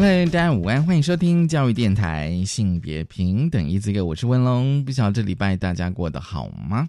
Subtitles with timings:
[0.00, 4.84] Hello，大家午安，欢迎收听教育电台性别平等一字个，我是温龙。
[4.84, 6.88] 不晓得这礼拜大家过得好吗？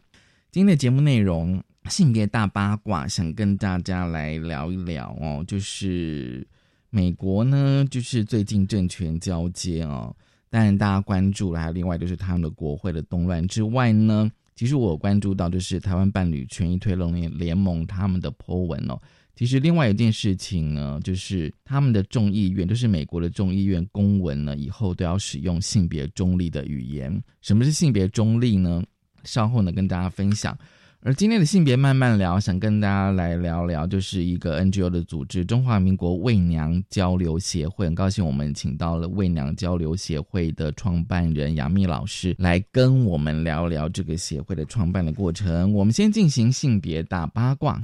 [0.51, 1.59] 今天的节目内容
[1.89, 6.47] 性别大八卦，想跟大家来聊一聊哦，就是
[6.91, 10.15] 美国呢，就是最近政权交接哦，
[10.51, 19.01] 当然大家关注了，还有另外就是他们的国会的动乱之外呢，其实我关注到就是台湾伴侣权益推动联联盟他们的 po 文哦。
[19.39, 27.23] 其实，另外一件事情呢，就是他们的众议院，就是美国的众议院公文呢，以后都要使用性别中立的语言。
[27.39, 28.83] 什么是性别中立呢？
[29.23, 30.57] 稍后呢，跟大家分享。
[30.99, 37.85] 而今天的性别慢慢聊，想跟大家来聊聊，就是一个 NGO 的组织——中华民国为娘交流协会。
[37.85, 45.71] 很高兴我们请到了为娘交流协会的创办人杨幂老师来跟我们聊聊这个协会的创办的过程。
[45.71, 47.79] 我们先进行性别大八卦。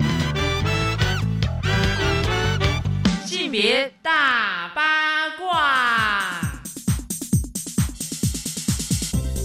[3.58, 6.42] 别大八卦，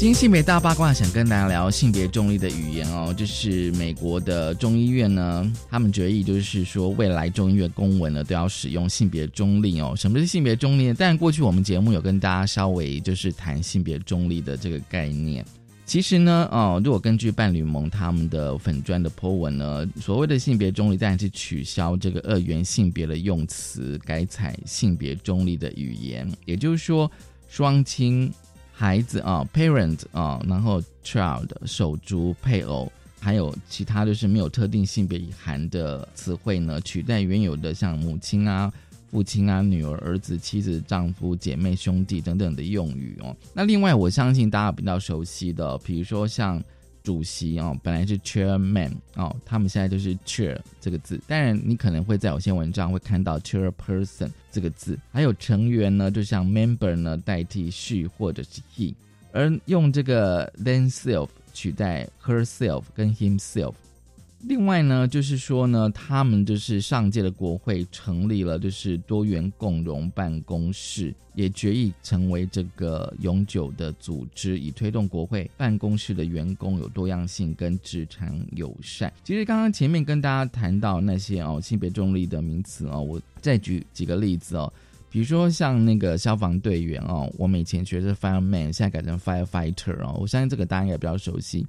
[0.00, 9.94] 今性别大八卦想跟大家聊性别中立的语言哦，就是美国的中医院呢，他们决议就是说，未来中医院公文呢都要使用性别中立哦。
[9.96, 10.92] 什么是性别中立？
[10.92, 15.44] 但过去我们节目有跟大家稍微就是谈性别中立的这个概念。
[15.90, 26.32] 其实呢，哦，如果根据伴侣盟他们的粉砖的 po 文呢，所谓的性别中立当然是取消这个二元性别的用词，改采性别中立的语言。
[26.44, 27.10] 也就是说，
[27.48, 28.32] 双亲、
[28.72, 38.72] 孩子啊，parent 啊，然后 child 手足、配偶，还有其他就是没有特定性别意涵的词汇呢，取代原有的像母亲啊。
[39.10, 43.36] 父亲啊，女儿、儿子、妻子、丈夫、姐妹、兄弟等等的用语哦。
[43.52, 46.62] 那另外，我相信大家比较熟悉的，比如说像
[47.02, 51.20] 主席哦，本来是 chairman 哦，他们现在就是 chair 这个字。
[51.26, 54.96] 当然，你可能会在有些文章会看到 chairperson 这个字。
[55.10, 58.94] 还有成员呢，就像 member 呢，代替 she 或者是 he，
[59.32, 63.74] 而用这个 themself 取代 herself 跟 himself。
[64.42, 79.12] 另外呢，就是说呢，他们就是上届的国会成立了就是多元共融办公室，也决议成为这个永久的组织，以推动国会办公室的员工有多样性跟职场友善。
[79.22, 84.72] 其实刚刚前面跟大家谈到那些哦性别中立的名词哦，我再举几个例子哦，
[85.10, 91.66] 比如说像那个消防队员哦，我们以前学的 fireman，现在改成 firefighter 哦，我相信这个大家应该比较熟悉。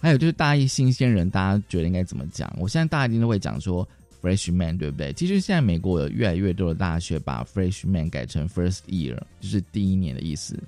[0.00, 2.52] 还有就是大一新鲜人，大家觉得应该怎么讲？
[2.58, 3.86] 我现在大家一定都会讲说
[4.22, 5.12] freshman，对不对？
[5.12, 10.58] 其实现在美国有越来越多的大学把 freshman 改成 first year，就是第一年的意思。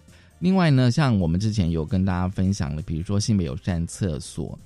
[0.40, 4.58] 另外呢，像我们之前有跟大家分享的，比如说性别友善厕所，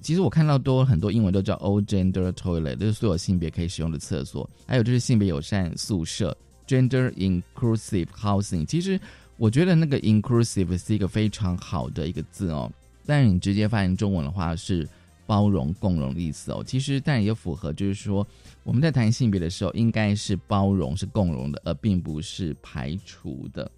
[0.00, 4.48] 其实我看到多很多英文都叫 all gender toilet，就是所有性别可以使用的厕所。
[4.66, 9.00] 还有就是性别友善宿舍 gender inclusive housing，其实
[9.36, 12.70] 我觉得那个 inclusive 是一个非常好的一个字哦。
[13.06, 14.88] 但是你直接翻译中文的话是
[15.26, 16.62] 包容共融的意思哦。
[16.66, 18.26] 其实但也符合，就是说
[18.62, 23.70] 我们在谈性别的时候，应该是包容是共融的，而并不是排除的。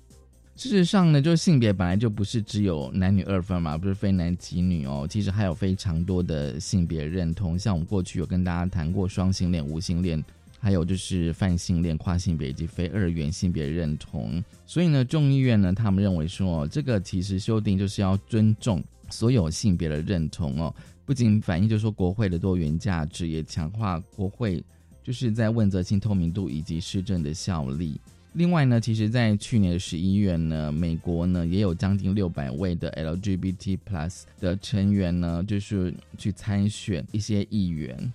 [0.56, 5.04] 事实上呢，就是性别本来就不是只有男女二分嘛，不是非男即女哦。
[5.10, 10.24] 其实还有非常多的性别认同，像我们过去有跟大家谈过双性恋、无性恋，
[10.60, 14.42] 还有就是泛性恋、跨性别以及非二元性别认同。
[14.64, 18.80] 所以呢，众议院呢，他们认为说，这个其实修订就是要尊重。
[19.14, 20.75] 所有性别的认同哦，
[21.06, 24.60] 不仅反映就是说国会的多元价值，也强化国会
[25.04, 28.00] 就是在问责性透明度以及施政的效力。
[28.32, 38.12] 另外呢，其实，在去年的十一月呢，美国呢也有将近六百位的 LGBT plus 的成员呢，就是去参选一些议员。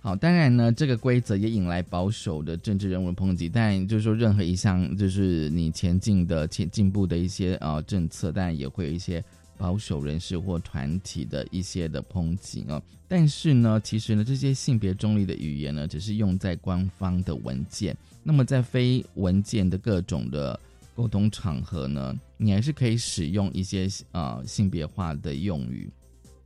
[0.00, 3.46] 好，当然呢，这个规则也引来保守的政治人物的抨击。
[3.46, 9.22] 但就是说，任何一项就是你前进的前进步的一些呃政策，但也会有一些。
[9.62, 17.96] 保守人士或团体的一些的抨击啊，但是呢，其实呢，这些性别中立的语言呢，只是用在官方的文件。
[18.24, 20.58] 那么在非文件的各种的
[20.96, 25.88] 沟通场合呢，你还是可以使用一些呃性别化的用语。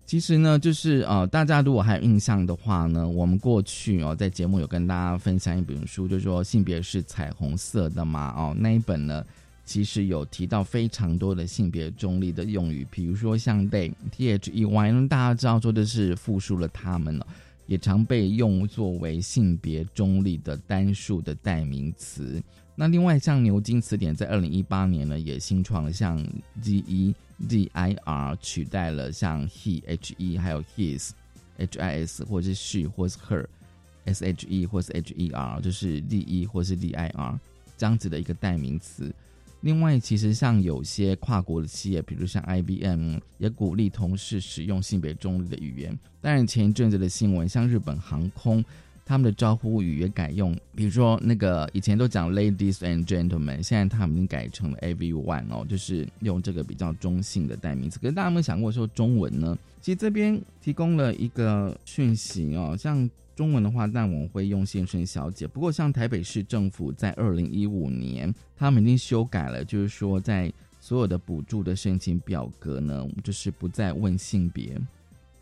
[0.05, 9.25] 其实呢，就是呃，大家如果还有印象的话呢，我们过去哦在节目有跟大家分享一本书，就是说性别是彩虹色的嘛哦，那一本呢。
[9.67, 17.27] 其实有提到非常多的性别中立的用语，比如说像 they t h e y，大家知道说的是复数了他们了，
[17.67, 22.41] 也常被用作为性别中立的单数的代名词。
[22.77, 26.17] 那另外像牛津词典在二零一八年呢，也新创了像
[26.63, 27.15] z e
[27.49, 31.11] z i r 取代了像 he h e 还有 his
[31.59, 33.45] h i s 或是 she 或是 her
[34.05, 37.41] s h e 或是 h e r，就是 d e 或是 d i r
[37.77, 39.13] 这样子的一个代名词。
[39.63, 45.99] 另外，其实像有些跨国的企业，比如像 IBM，也鼓励同事使用性别中立的语言。
[46.21, 48.65] 当然，前一阵子的新闻，像日本航空，
[49.05, 57.99] 他们的招呼语也改用，比如说那个以前都讲 ladies and gentlemen，现在他们已经改成了 everyone 哦，就是用这个比较中性的代名词。
[57.99, 59.57] 可是大家有没有想过说中文呢？
[59.87, 63.09] 其实这边提供了一个讯息哦，像。
[63.37, 65.47] 中文的话，但我们会用先生、小姐。
[65.47, 70.51] 不过，像台北市政府在二零一五年，他们已经修改了，就是说，在
[70.81, 74.81] 所有的补助的申请表格呢，就是不再问性别，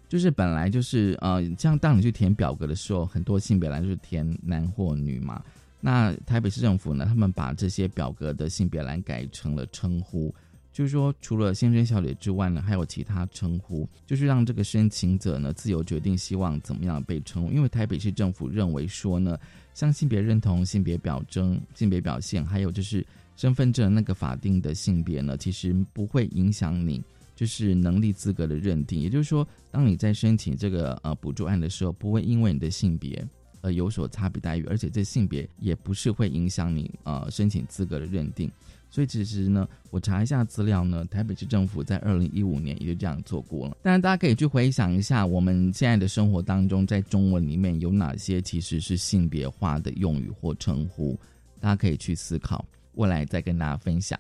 [0.09, 5.41] 就是本来就是呃，像当你去填表格的时候，很多性别栏就是填男或女嘛。
[5.81, 10.35] 那台北市政府呢，他们把这些表格的性别栏改成了称呼。
[10.75, 17.53] 就是说，除了先生、小姐之外呢，还有其他称呼，就是让这个申请者呢自由决定希望怎么样被称呼。
[17.53, 19.39] 因为台北市政府认为说呢，
[19.73, 23.07] 像性别认同、性别表征、性别表现，还有就是
[23.37, 27.01] 身份证那个法定的性别呢，其实不会影响你
[27.37, 29.01] 就是能力资格的认定。
[29.01, 33.25] 也就是说，当你在申请这个呃补助案的时候，不会因为你的性别
[33.61, 38.51] 而有所差别待遇，而且这性别也不是会影响你呃申请资格的认定。
[38.95, 43.77] 所以其实呢，我查一下资料呢，台北市政府在二零一五年也就这样做过了。
[43.83, 51.19] 当然，大家可以去回想一下，我们现在的生活当中，在中文里面有哪些其实是性别化的用语或称呼，
[51.59, 54.17] 大家可以去思考，未来再跟大家分享。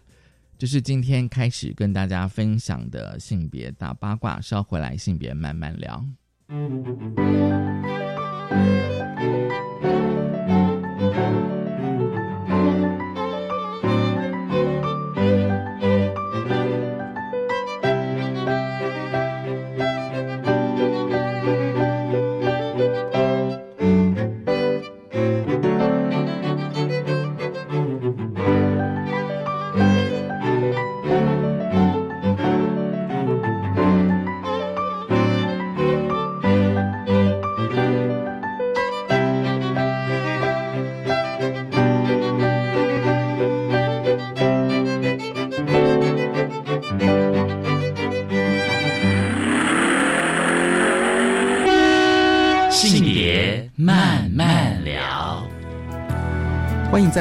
[0.58, 6.04] 这是今天开始跟大家分享的性别大八卦，稍回来性别慢慢聊。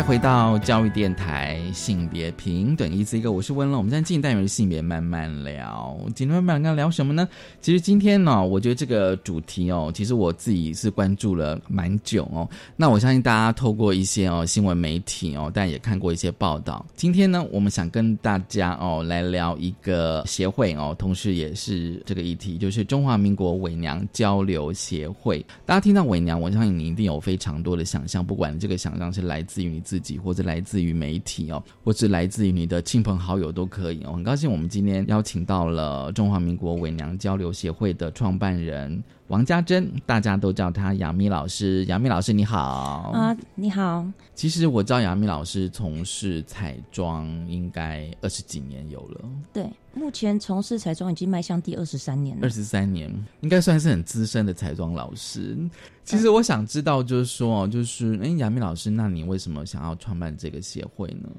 [0.05, 3.77] 回到教育电台，性别平等，一字一个，我是温乐。
[3.77, 5.82] 我们现在进单元性别慢慢聊，
[6.15, 7.29] 今天慢慢聊聊什么呢？
[7.61, 12.49] 其实今天呢，我觉得这个主题哦，其实我自己是关注了蛮久哦。
[12.75, 16.83] 那我相信大家透过一些哦新闻媒体哦，但也看过一些报道。
[16.95, 25.45] 今天呢，我们想跟大家哦来聊一个协会哦，同时也是这个议题，就是中华民国伪娘交流协会。
[25.67, 29.83] 大家听到伪娘，我相信你一定有非常多的想象，不管这个想象是来自于你。
[29.83, 34.13] 自己或者来自于媒体哦，或是来自于你的亲朋好友都可以哦。
[34.13, 39.03] 很高兴我们今天邀请到了中华民国伪娘交流协会的创办人。
[39.27, 41.83] 王家珍，大家都叫她杨幂老师。
[41.85, 44.05] 杨幂老师，你好啊，你好。
[44.35, 49.21] 其实我知道杨幂老师从事彩妆应该二十几年有了。
[49.51, 52.43] 对，目前从事彩妆已经迈向第二十三年了。
[52.43, 53.09] 二十三年，
[53.41, 55.57] 应该算是很资深的彩妆老师。
[56.03, 61.29] 其实我想知道，就是说，就是哎，杨幂老师，那你为什么想要创办这个协会呢？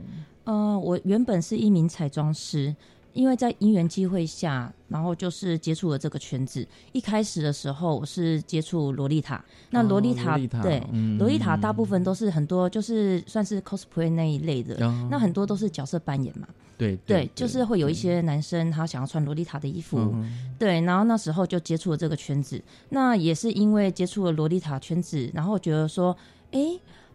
[0.45, 2.75] 呃，我原本是一名彩妆师。
[3.15, 6.67] 因为在因缘机会下，然后就是接触了这个圈子。
[6.93, 9.43] 一开始的时候，我是接触洛丽塔。
[9.71, 10.83] 那洛丽塔，对，
[11.19, 14.77] 洛丽塔大部分都是很多，就是算是 cosplay 那一类的。
[15.09, 16.47] 那很多都是角色扮演嘛。
[16.77, 20.13] 对对，就是会有一些男生他想要穿洛丽塔的衣服。
[20.59, 22.61] 对，然后那时候就接触了这个圈子。
[22.89, 26.17] 那也是因为接触了洛丽塔圈子，然后觉得说，
[26.51, 26.61] 哎，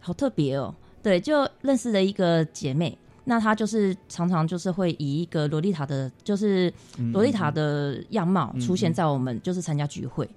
[0.00, 0.74] 好特别哦。
[1.02, 2.96] 对，就认识了一个姐妹。
[3.30, 6.72] 那他就是常常就是会以一个洛丽塔的，就是
[7.12, 10.28] 洛丽塔的样貌出现在我们就是参加聚会，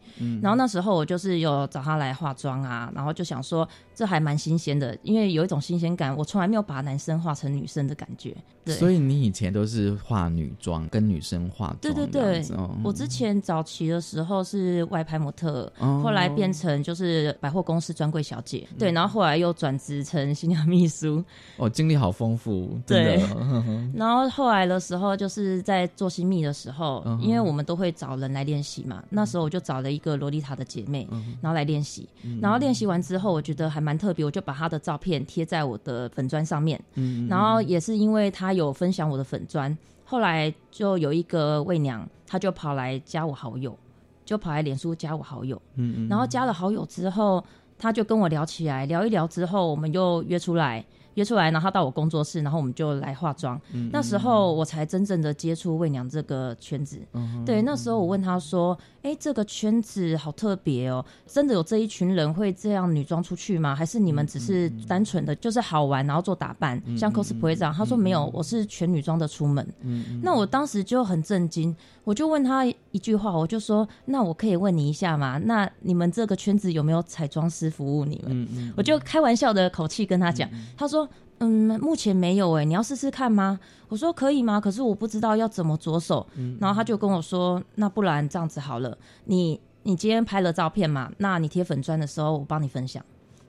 [0.43, 8.37] 然后那时候我就是有找他来化妆啊，然后就想说这还蛮新鲜的，因为有一种新鲜感，我从来没有把男生化成女生的感觉。
[8.63, 11.93] 对，所以你以前都是化女装，跟女生化妆。
[11.93, 12.45] 对对对，
[12.83, 21.21] 我之前早期的时候是外拍模特，后来变成就是百货公司专柜小姐，对，然后后来又转职成新娘秘书。
[21.57, 22.79] 哦，经历好丰富。
[22.85, 29.03] 对嗯 然后后来的时候，就是在做新密的时候，嗯因为我们都会找人来练习嘛。
[29.09, 32.07] 那时候我就找了一个洛丽塔的姐妹，嗯然后来练习。
[32.41, 36.81] 然后练习完之后，我觉得还蛮特别，我就把她的照片贴在我的粉砖上面。
[36.95, 39.75] 嗯然后也是因为她有分享我的粉砖，
[40.05, 43.77] 后来就有一个魏娘，她就跑来加我好友，
[44.25, 45.61] 就跑来脸书加我好友。
[45.75, 47.43] 嗯嗯然后加了好友之后，
[47.77, 50.83] 他就跟我聊起来，聊一聊之后，我们又约出来，
[51.15, 53.59] 约出来，然后他到我工作室，然后我们就来化妆。
[53.73, 56.99] 嗯那时候我才真正的接触媚娘这个圈子。
[57.13, 63.75] 嗯对，那时候我问他说：“哎，这个圈子好特别哦，真的有这一群人会这样女装出去吗？
[63.75, 75.37] 还是你们只是嗯单纯的就是好玩，然后做打扮，像 cosplay 这样？”他说：“没有，我是全女装的出门。”嗯那我当时就很震惊，我就问他一句话，我就说：“那我可以问你一下吗？
[75.45, 81.07] 那你们这个圈子有没有彩妆师服务你们？”嗯嗯我就开玩笑的口气跟他讲，他说
[81.39, 84.59] ：“嗯，目前没有诶，你要试试看吗？”我说：“可以吗？
[84.59, 86.27] 可是我不知道要怎么着手。
[86.59, 93.03] 然后他就跟我说：“那不然这样子好了，你你今天拍了照片嘛，那你贴粉砖的时候我帮你分享。”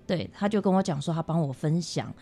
[0.06, 2.12] 对，他就跟我讲说他帮我分享。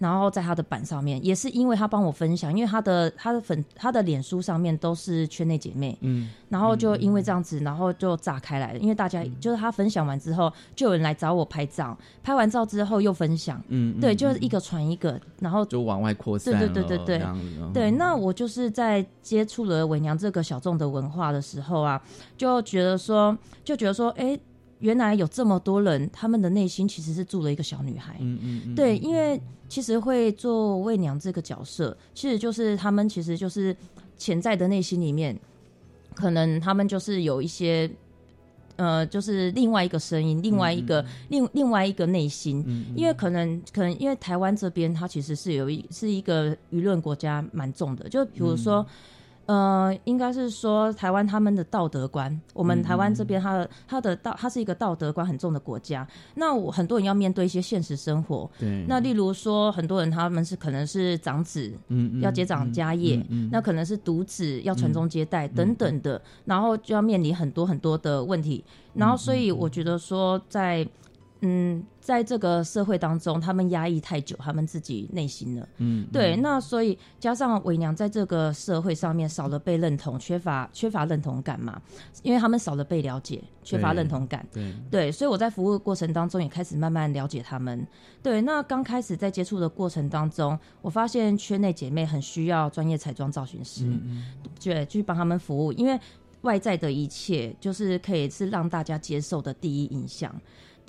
[0.00, 6.30] 然后在他的板上面，也是因为他帮我分享，因为他的他的粉他的脸书上面都是圈内姐妹，嗯。
[6.48, 8.78] 然后就因为这样子，然后就炸开来了。
[8.80, 16.98] 因为大家就是他分享完之后，就有人来找我拍照，拍完照之后又分享，嗯，对，嗯就是一个传一个，然后就往外扩散对了，对对。
[16.98, 22.02] 对对对，那我就是在接触了伪娘这个小众的文化的时候啊，
[22.36, 24.36] 就觉得说，就觉得说，哎，
[24.80, 28.16] 原来有这么多人，他们的内心其实是住了一个小女孩。
[28.20, 33.74] 嗯嗯嗯，对，因为其实会做媚娘这个角色，其实就是他们其实就是
[34.18, 35.38] 潜在的内心里面，
[36.14, 37.90] 可能他们就是有一些。
[38.76, 42.64] 呃，就是另外一个声音，另外一个、另另外一个内心，
[42.96, 48.86] 因为可能可能因为台湾这边它其实是有一是一个舆论国家蛮重的，就比如说。
[49.50, 56.06] 呃，应该是说台湾他们的道德观，我们台湾这边他的它的道，他是一个道德观很重的国家。
[56.36, 68.64] 那我很多人要面对一些现实生活，对，那例如说，很多人他们是可能是长子，嗯嗯要接掌家业，嗯嗯那可能是独子要传宗接代、等等的，然后就要面临很多很多的问题。
[68.94, 70.86] 然后，所以我觉得说在，
[71.42, 75.66] 嗯，在这个社会当中，他们压抑太久，他们自己内心了。
[75.78, 81.80] 嗯，对，那所以加上伪娘在这个社会上面少了被认同，缺乏缺乏认同感嘛，
[82.22, 84.46] 因为他们少了被了解，缺乏对认同感。
[84.52, 87.86] 对，对，所以我在服务的过程当中也开始慢慢了解他们。
[88.22, 94.24] 对，那刚开始在接触的过程当中，我发现圈内姐妹很需要专业彩妆造型师，嗯
[94.62, 95.98] 对，去帮他们服务，因为
[96.42, 100.34] 外在的一切就是可以是让大家接受的第一印象。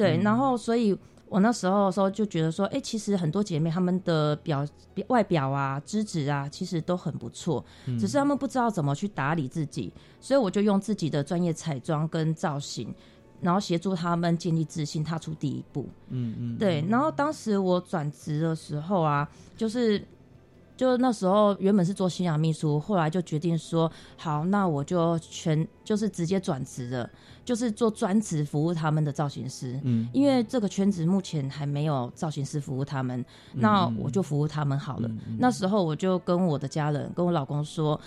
[0.02, 0.98] 对，然后所以。
[1.32, 4.68] 我那时候的时候就觉得说，哎、其实很多姐妹她们的表
[5.08, 7.64] 外表啊、资质啊，其实都很不错，
[7.98, 12.94] 只是她们不知道怎么去打理自己，所以我就用自己的专业彩妆跟造型，
[13.40, 15.88] 然后协助她们建立自信，踏出第一步。
[16.10, 20.06] 嗯嗯，对，然后当时我转职的时候啊，就是
[20.76, 27.10] 就那时候原本是做新娘秘书，后来就决定说，好，那我就全就是直接转职了，
[27.44, 29.80] 就是做专职服务他们的造型师。
[29.84, 35.10] 嗯，因为这个圈子目前还没有造型师服务他们，那我就服务他们好了。
[35.40, 38.00] 那时候我就跟我的家人，跟我老公说，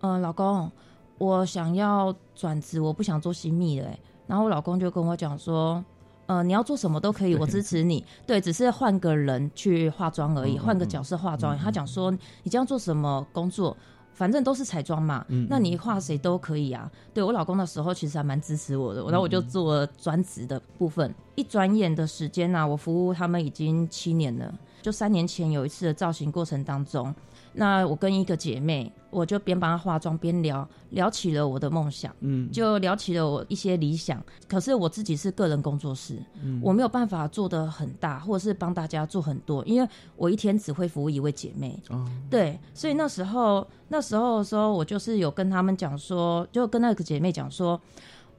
[0.00, 0.70] 嗯、老公，
[1.18, 3.98] 我想要转职，我不想做新密了、欸。
[4.26, 5.84] 然后我老公就跟我讲说，
[6.26, 8.04] 呃，你要做什么都可以，我支持你。
[8.26, 11.58] 对，只是换个人去化妆而已，换个角色化妆。
[11.58, 13.76] 他讲说，你这样做什么工作？
[14.14, 16.90] 反正都是彩妆嘛，那你画谁都可以啊。
[17.14, 21.14] 对我老公的时候其实还蛮支持我的，然后我就做了专职的部分。
[21.34, 24.52] 一转眼的时间呢、啊，我服务他们已经七年了。
[24.82, 27.14] 就三年前有一次的造型过程当中，
[27.52, 34.22] 那我跟一个姐妹，我就边帮她化妆边聊聊起了我的梦想，嗯，就聊起了我一些理想。
[34.48, 36.18] 可是我自己是个人工作室，
[36.60, 41.78] 我没有办法做的很大，或者是帮大家做很多，因为我一天只会服务一位姐妹。
[41.90, 47.80] 哦，对，所以那时候那时候的时候，我就是有跟他们讲说，就跟那个姐妹讲说。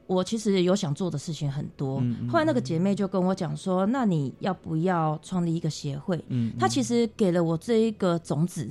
[0.06, 8.68] 我其实有想做的事情很多，后来那个姐妹就跟我讲说：“那你要不要创立一个协会？”嗯，她其实给了我这一个种子，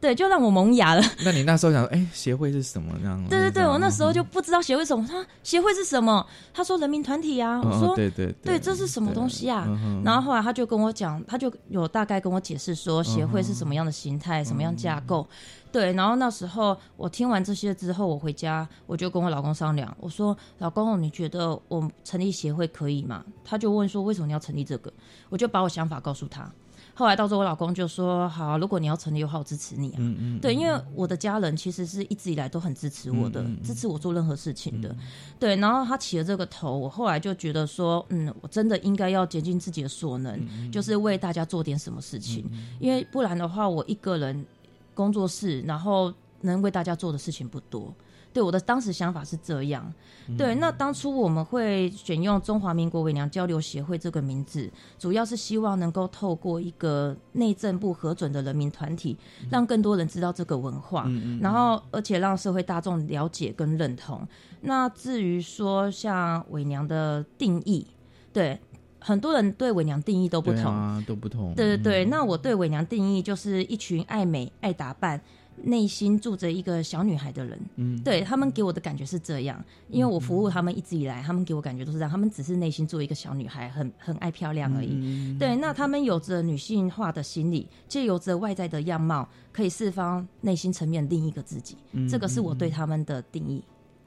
[0.00, 1.02] 对，就让我萌芽了。
[1.24, 2.92] 那你那时候想说，哎，协会是什么？
[3.00, 3.22] 这样？
[3.28, 6.24] 对对对，我那时候就不知道协会什么，他协会是什么？
[6.52, 9.64] 他说人民团体啊，我哦说对对对，这是什么东西啊？
[9.66, 15.26] 嗯然后后来他就跟我讲，他就有大概跟我解释说协会是什么样的形态、什么样架构。
[15.72, 24.90] 对，然后那时候我听完这些之后，我回家我就跟我老公商量，我说：“老公，你觉得我成立协会可以吗？”他就问说：“为什么你要成立这个？”
[25.28, 26.50] 我就把我想法告诉他。
[26.98, 34.96] 后来到时候，我老公就说：“好，如果你要成立的话，我支持你啊。”嗯嗯，对，因为我的家人其实是一直以来都很支持我的，支持我做任何事情的。
[35.38, 42.50] 对，然后他起了这个头，我后来就觉得说，嗯，我真的应该要竭尽自己的所能，嗯就是为大家做点什么事情，
[42.80, 44.46] 因为不然的话，我一个人
[44.94, 46.10] 工作室，然后
[46.40, 47.92] 能为大家做的事情不多。
[48.36, 49.90] 对我的当时想法是这样，
[50.36, 50.54] 对。
[50.56, 59.16] 那当初我们会选用中华民国伪娘交流协会这个名字，主要是希望能够透过一个内政部核准的人民团体，
[59.50, 64.20] 让更多人知道这个文化，然后而且让社会大众了解跟认同。
[64.60, 67.86] 那至于说像伪娘的定义，
[68.34, 68.60] 对
[69.00, 71.54] 很多人对伪娘定义都不同，对啊，都不同。
[71.54, 75.18] 对对对，那我对伪娘定义就是一群爱美、爱打扮、
[75.62, 77.58] 内心住着一个小女孩的人。
[77.76, 84.90] 嗯，对他们给我的感觉是这样，因为我服务他们一直以来，他们给我感觉都是这样，他们只是内心做一个小女孩，很很爱漂亮而已。
[84.92, 91.76] 嗯对，那他们有着女性化的心理，借由着外在的样貌，可以释放内心层面另一个自己。
[91.92, 93.62] 嗯这个是我对他们的定义。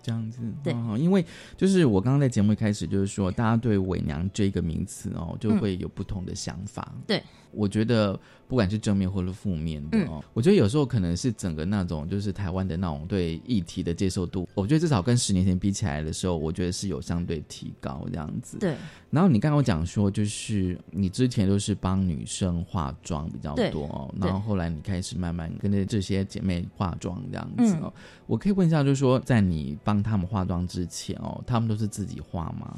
[0.09, 1.23] 这样子，对哦因为
[1.55, 6.91] 就是我刚刚在节目一开始就是说，大家对伪娘这个名词哦，就会有不同的想法。
[6.95, 18.57] 嗯对，我觉得不管是正面或者负面的嗯哦，我觉得有时候可能是整个那种就是台湾的那种对议题的接受度，我觉得至少跟十年前比起来的时候，我觉得是有相对提高这样子。
[18.57, 18.75] 对
[19.11, 27.93] 然后你刚刚有讲说，就是你之前都是帮女生化妆比较多哦，然后后来你开始慢慢跟着这些姐妹化妆这样子嗯哦。
[28.29, 32.77] 我可以问一下，就是说在你帮他们化妆之前哦，他们都是自己化吗？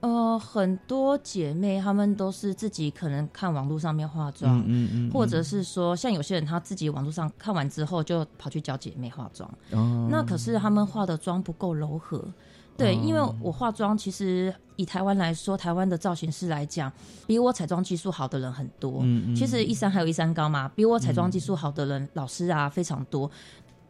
[0.00, 9.48] 呃，很多姐妹她们都是自己可能看网络上面化妆，嗯嗯或者是说，像有些人她自己网络上看完之后，就跑去教姐妹化妆。
[9.70, 12.22] 哦，那可是她们化的妆不够柔和。
[12.76, 16.90] 对，因为哦我化妆，其实以台湾来说，台湾的造型师来讲，
[17.26, 19.00] 比我彩妆技术好的人很多。
[19.02, 23.30] 嗯嗯其实一山还有一山高嘛，比我彩妆技术好的人，老师啊非常多。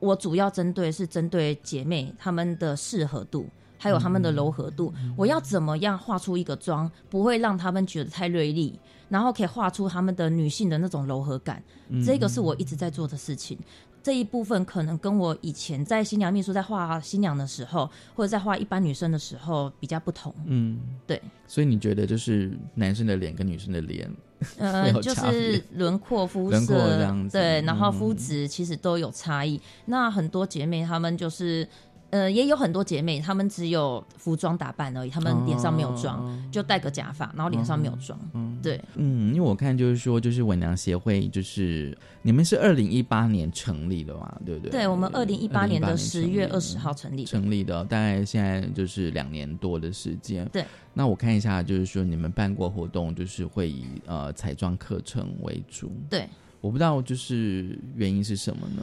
[0.03, 3.47] 我主要针对是针对姐妹她们的适合度，
[3.79, 4.93] 还有她们的柔和度。
[5.17, 8.77] 我要怎么样画出一个妆，不会让她们觉得太锐利，
[9.09, 11.63] 然后可以画出她们的女性的那种柔和感。
[12.05, 13.57] 这个是我一直在做的事情。
[14.03, 20.35] 这一部分可能跟我以前在新娘秘书在画新娘的时候，或者在画一般女生的时候比较不同。
[20.47, 24.11] 嗯，对，所以你觉得就是男生的脸跟女生的脸，
[24.59, 29.61] 呃就是轮廓、肤色这样子对，然后嗯肤质其实都有差异。
[29.87, 31.67] 那很多姐妹她们就是，
[32.13, 38.19] 呃，也有很多姐妹她们只有服装打扮而已，她们脸上没有妆，哦就戴个假发，然后脸上没有妆。
[38.63, 44.71] 对，嗯，因为我看就是说，就是伪娘协会，就是你们是二零一八年成立的嘛，对不对？
[44.71, 47.25] 对我们二零一八年的十月二十号成立。
[47.25, 50.47] 成立的，大概现在就是两年多的时间。
[50.53, 55.91] 对，那我看一下，就是说你们办过活动，就是会以呃彩妆课程为主。
[56.11, 56.29] 对，
[56.61, 58.83] 我不知道就是原因是什么呢？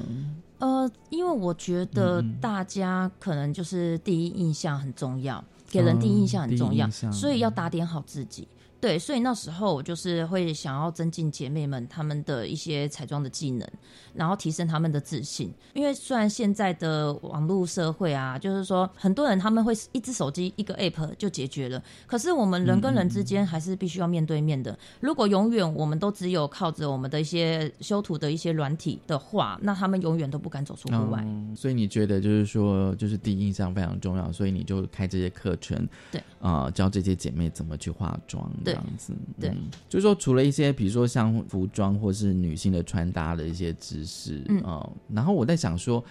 [0.59, 8.47] 呃，因为我觉得大家可能就是第一印象很重要，给人第一印象很重要，所以要打点好自己。
[8.81, 13.67] 对，所以那时候我就是会想要增进姐妹们她们的一些彩妆的技能，
[14.13, 15.53] 然后提升她们的自信。
[15.73, 24.77] 因为虽然现在的网络社会啊，就是说很多人他们会一只手机一个 app 就解决了，可是我们人跟人之间还是必须要面对面的。
[24.99, 31.21] 如果永远我们都只有靠着我们的一些修图的一些软体的话，那他们永远都不敢走出户外。
[31.25, 39.49] 嗯所以你觉得就是说，就是第一印象非常重要，所以你就开这些课程，对，啊，教这些姐妹怎么去化妆，这样子，对。
[39.49, 39.57] 嗯。
[39.87, 44.61] 就是说除了一些比如说像服装或是女性的穿搭的一些知识，嗯。
[44.61, 46.03] 哦，然后我在想说，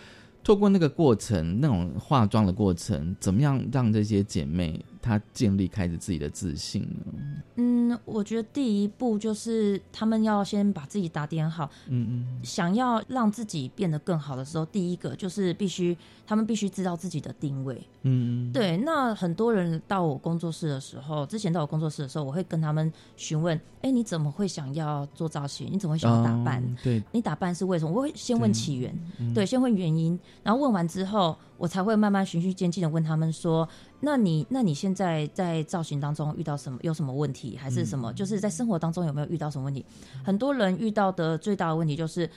[0.43, 7.13] 透过那个过程，那种化妆的过程，怎么样让这些姐妹她建立开始自己的自信呢？
[7.57, 11.69] 嗯，我觉得第一步就是他们要先把自己打点好。
[11.89, 17.81] 嗯嗯，想要让自己变得更好的时候，第一个就是必须他们必须知道自己的定位。
[18.03, 25.69] 嗯，对，那很多人到我工作室的时候，之前到我工作室的时候，我会跟他们询问：哎，你怎么会想要做造型？
[25.73, 26.63] 你怎么会想要打扮？
[26.63, 27.91] 哦对，你打扮是为什么？
[27.91, 33.69] 我会先问起源，嗯对，先问原因，然后问完之后，我才会慢慢循序渐进的问他们说：
[34.01, 36.79] 那你那你现在在造型当中遇到什么？
[36.83, 37.57] 有什么问题？
[37.61, 38.13] 还是什嗯么？
[38.15, 39.85] 就是在生活当中有没有遇到什么问题？
[40.25, 42.31] 很多人遇到的最大的问题就是，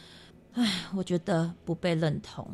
[0.54, 2.46] 唉，我觉得不被认同，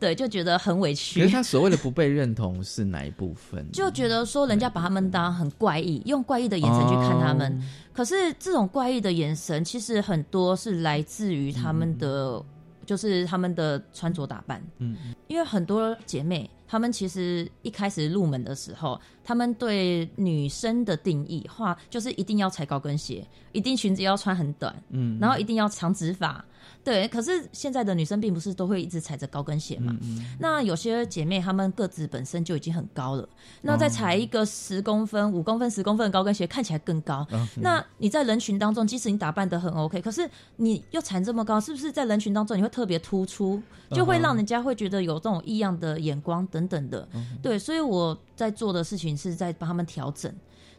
[0.00, 1.28] 对，就觉得很委可是屈。
[1.28, 3.64] 她所谓的不被认同是哪一部分？
[3.72, 7.52] 就觉得说人家把他们当很怪异，用怪异的眼神去看他们。
[7.52, 7.62] 哦
[7.94, 12.42] 可是这种怪异的眼神，其实很多是来自于他们的，
[12.84, 14.62] 就是他们的穿着打扮。
[14.78, 26.44] 嗯，因为很多姐妹，她们其实一开始入门的时候，她们对女生的定义话就是一定要踩高跟鞋，一定裙子要穿很短，嗯，然后一定要长直发。
[26.84, 29.96] 对，可是现在的女生并不是都会一直踩着高跟鞋嘛？
[30.38, 33.26] 那有些姐妹她们个子本身就已经很高了，
[33.62, 37.26] 那再踩一个十公分、五公分、十公分的高跟鞋，看起来更高。
[37.56, 47.08] 那你在人群当中，即使你打扮的很 OK，可是你又踩这么高，是不是在人群当中你会特别突出，就会让人家会觉得有这种异样的眼光等等的？
[47.42, 50.30] 对，所以我在做的事情是在帮他们调整。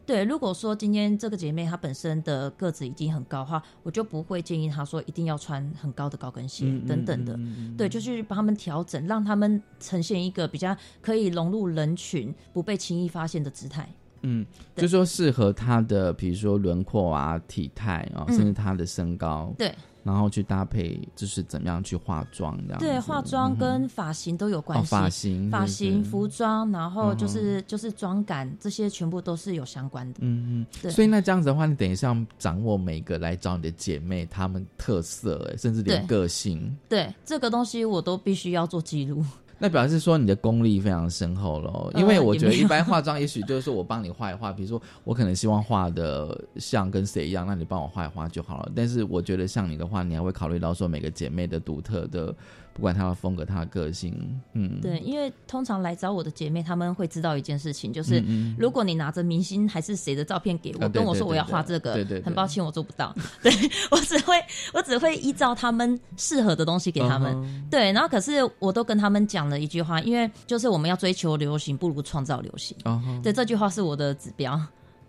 [0.06, 7.39] 对，如果说今天这个姐妹她本身的个子已经很高的话，我就不会建议她说一定要穿很高的高跟鞋等等的。
[7.78, 13.89] 对，就是帮他们调整，让他们呈现一个比较可以融入人群、不被轻易发现的姿态。
[14.22, 19.54] 嗯，就说适合她的，比如说轮廓啊、体态啊，甚至她的身高。
[19.58, 19.74] 对。
[20.06, 22.80] 然后去搭配，就是怎么样去化妆这样。
[22.80, 24.86] 对，化妆跟发型都有关系。
[24.86, 30.20] 发型、发型、服装，然后就是就是妆感，这些全部都是有相关的。
[30.22, 30.65] 嗯嗯。
[30.80, 30.91] 对。
[30.91, 36.78] 所以那这样子的话，你等一下掌握每个来找你的姐妹她们特色，哎，甚至连个性。
[36.88, 39.26] 对，这个东西我都必须要做记录。
[39.58, 48.72] 那表示说你的功力非常深厚喽，因为我觉得一般化妆，也许就是说我帮你画一画，比如说我可能希望画的像跟谁一样，那你帮我画一画就好了。
[48.76, 52.36] 但是我觉得像你的话，你还会考虑到说每个姐妹的独特的。
[52.75, 54.13] 不管他的风格，他的个性，
[54.51, 58.21] 嗯，对，因为通常来找我的姐妹，她们会知道一件事情，就是
[58.59, 63.49] 如果你拿着明星还是谁的照片给我，跟我说我要画这个，对对，很抱歉我做不到，对
[63.91, 64.33] 我只会
[64.73, 72.75] 我只会依照他们适合的东西给他们，对，然后可是我都跟他们讲了一句话，因为就是我们要追求流行，不如创造流行，
[73.23, 74.61] 对，这句话是我的指标，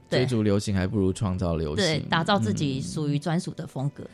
[0.09, 4.05] 追逐流行还不如创造流行，对，打造自己属于专属的风格。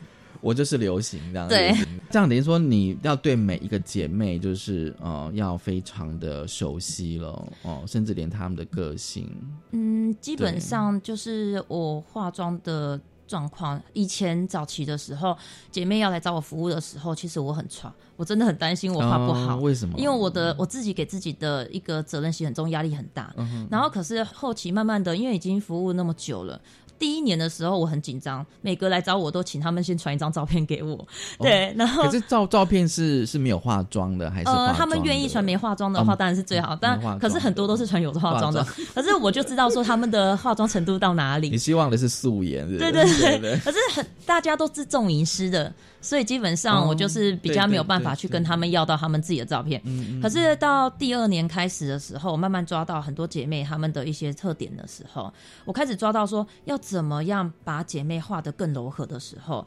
[0.43, 1.73] 我就是流行这样，对，
[2.11, 9.31] 这样等于说你要对每一个姐妹，就是呃，要非常的熟悉了哦，甚至连她们的个性，
[9.71, 13.81] 嗯，基本上就是我化妆的状况。
[13.93, 15.35] 以前早期的时候，
[15.71, 19.55] 姐妹要来找我服务的时候，其实我很差，我真的很担心我画不好。
[19.57, 19.97] 为什么？
[19.97, 23.33] 因为我的我自己给自己的一个责任心很重，压力很大。
[23.71, 26.59] 然后可是后期慢慢的，因为已经服务那么久了。
[27.03, 31.05] 第一年的时候我很紧张，每个来找我都请他们先传一张照片给我，
[31.37, 34.49] 对，然后可是照照片是是没有化妆的还是？
[34.49, 41.49] 呃，他们愿意传没化妆的话当然是最好，但可是很多都是传有化妆的，可是我就知道说他们的化妆程度到哪里。
[41.51, 43.03] 你希望的是素颜，对对
[43.37, 45.73] 对，可是很大家都是重吟诗的。
[45.99, 49.81] 所以基本上我就是比较没有办法去跟他们要到他们自己的照片。
[50.21, 59.65] 可是到第二年开始的时候，慢慢抓到很多姐妹她们的一些特点的时候，我开始抓到说要怎么样把姐妹画得更柔和的时候，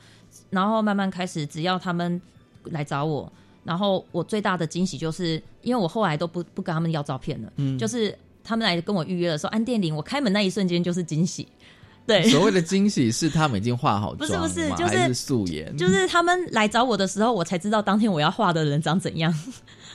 [0.49, 2.21] 然后慢慢开始，只要他们
[2.63, 3.31] 来找我，
[3.65, 11.49] 然后我最大的惊喜就是，因为我后来都不不跟他们要照片了，嗯就是他们来跟我预约的时候，按电铃，我开门那一瞬间就是惊喜。
[12.07, 19.35] 对，所谓的惊喜是他们已经画好妆，不是不是，就是素颜，就是他们来找我的时候，我才知道当天我要画的人长怎样。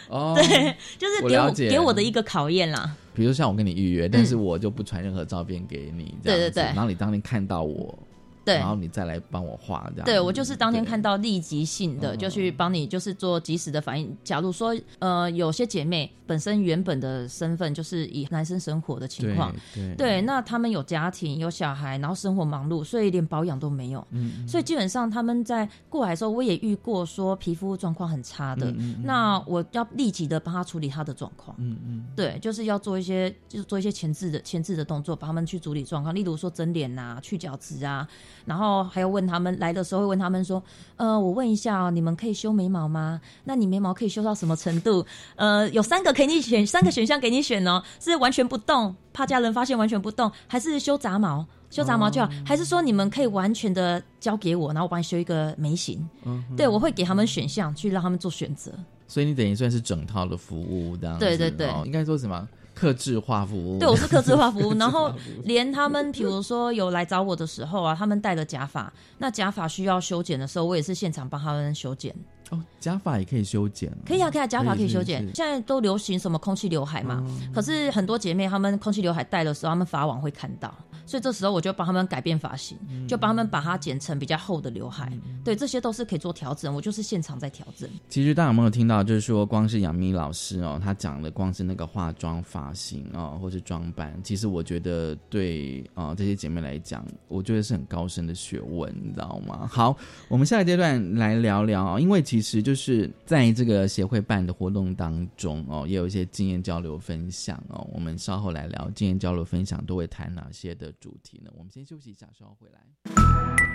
[0.10, 2.94] 哦， 对，就是给我给我的一个考验啦。
[3.14, 7.98] 比如像我跟你预约，但是我就不传任何照片给你，对对对，然后你当天看到我。
[8.44, 10.06] 对，然后你再来帮我画这样。
[10.06, 14.18] 对，我就是当天看到立即性的，就去帮你，就是做及时的反应。
[14.24, 19.54] 假如说，呃，有些姐妹本身原本的身份就是以男生生活的情况，
[19.96, 24.06] 对，那他们有家庭有小孩，然后生活忙碌，所以连保养都没有。
[24.10, 28.74] 嗯，所以基本上他们在过来的时候，我也遇过说皮肤状况很差的，
[29.04, 31.56] 那我要立即的帮他处理他的状况。
[31.60, 38.08] 嗯嗯，对，就是要做一些，就是做一些前置的前置的动作，帮他们去处理状况，例如说整脸啊、去角质啊。
[38.46, 40.62] 然后还要问他们来的时候会问他们说，
[40.96, 43.20] 呃，我问一下哦，你们可以修眉毛吗？
[43.44, 45.06] 那你眉毛可以修到什么程度？
[45.36, 51.46] 呃，有三个给你选，三个选项给你选哦，是完全不动，怕家人发现完全不动，还是修杂毛？
[51.70, 56.06] 修杂毛就好，还是说你们可以完全的交给我，然后我帮你修一个眉形？
[56.26, 58.72] 嗯，对我会给他们选项，去让他们做选择。
[59.08, 61.18] 所以你等于算是整套的服务这样。
[61.18, 62.46] 对对对，应该说什么？
[62.82, 64.74] 克制化服务，对，我是克制化服务。
[64.82, 65.14] 然后
[65.44, 72.16] 连他们，比如说有来找我的时候啊，他们戴了假发，那假发需要修剪的时候，我也是现场帮他们修剪。
[72.52, 75.24] 哦，假发也可以修剪，可以啊，可以啊，假发可以修剪。
[75.34, 77.26] 现在都流行什么空气刘海嘛？
[77.54, 80.74] 可是很多姐妹她们空气刘海戴的时候，她们发网会看到。
[81.06, 85.12] 所以这时候我就帮她们改变发型，就帮她们把它剪成比较厚的刘海。
[85.44, 86.74] 对，这些都是可以做调整。
[86.74, 87.90] 我就是现场在调整。
[88.08, 99.68] 其实大家有没有听到，就是说光是杨幂老师哦，她讲的光是那个化妆发型哦，或是装扮，其实我觉得对啊这些姐妹来讲，我觉得是很高深的学问，你知道吗？
[99.72, 99.96] 好，
[100.28, 107.88] 我们下一阶段来聊聊，因为其其实就是在这个协会办的活动当中哦，也有一些经验交流分享哦。
[107.94, 111.52] 我们稍后来聊经验交流分享都会谈哪些的主题呢？
[111.56, 112.82] 我们先休息一下，稍后回来。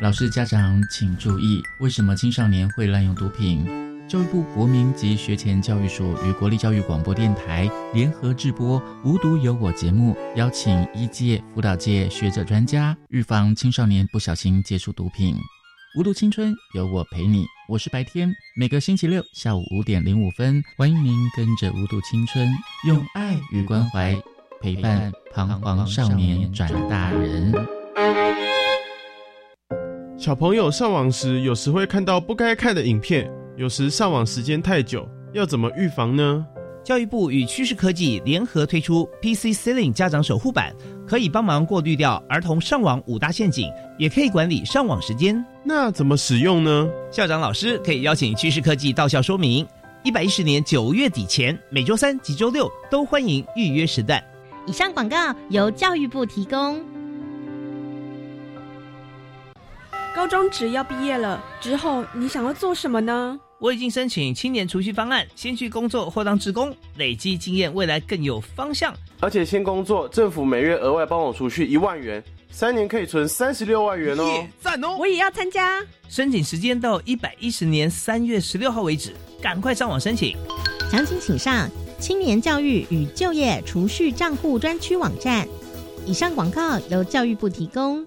[0.02, 3.64] 老师、家长请注意，为什么青少年会滥用毒品？
[4.08, 15.36] 教育部国民及学前教育署与国立教育广播电台联合制播《无毒有我》节目，邀请一届、辅导界学者专家，预防青少年不小心接触毒品。
[15.96, 22.46] 无毒青春有我陪你，我是白天，每个星期六下午五点零五分，欢迎您跟着无毒青春，
[22.86, 24.14] 用爱与关怀
[24.60, 27.50] 陪伴彷徨少年转大人。
[30.18, 33.32] 小朋友上网时，有时会看到不该看的影片。
[33.56, 36.44] 有时上网时间太久，要怎么预防呢？
[36.86, 40.72] 教育部与趋势科技联合推出 PC Ceiling 家长守护版，
[41.04, 43.68] 可以帮忙过滤掉儿童上网五大陷阱，
[43.98, 45.44] 也可以管理上网时间。
[45.64, 46.88] 那怎么使用呢？
[47.10, 49.66] 校长老师可以邀请趋势科技到校说明。
[50.04, 54.22] 一百一十年九月底前，每周三及周六都欢迎预约时段。
[54.64, 56.80] 以上广告由教育部提供。
[60.14, 63.40] 高中只要毕业了之后，你想要做什么呢？
[63.58, 68.94] 我已经申请青年储蓄方案，先去工作或当职工，累积经验，未来更有方向。
[69.20, 74.46] 而且先工作，政府每月额外帮我储蓄一万元，三年可以存三十六万元哦！
[74.60, 74.94] 赞哦！
[74.98, 75.82] 我也要参加。
[76.08, 80.36] 申请时间到一百一十年三月十六号为止，赶快上网申请。
[80.90, 85.48] 详情请上青年教育与就业储蓄账户专区网站。
[86.04, 88.06] 以上广告由教育部提供。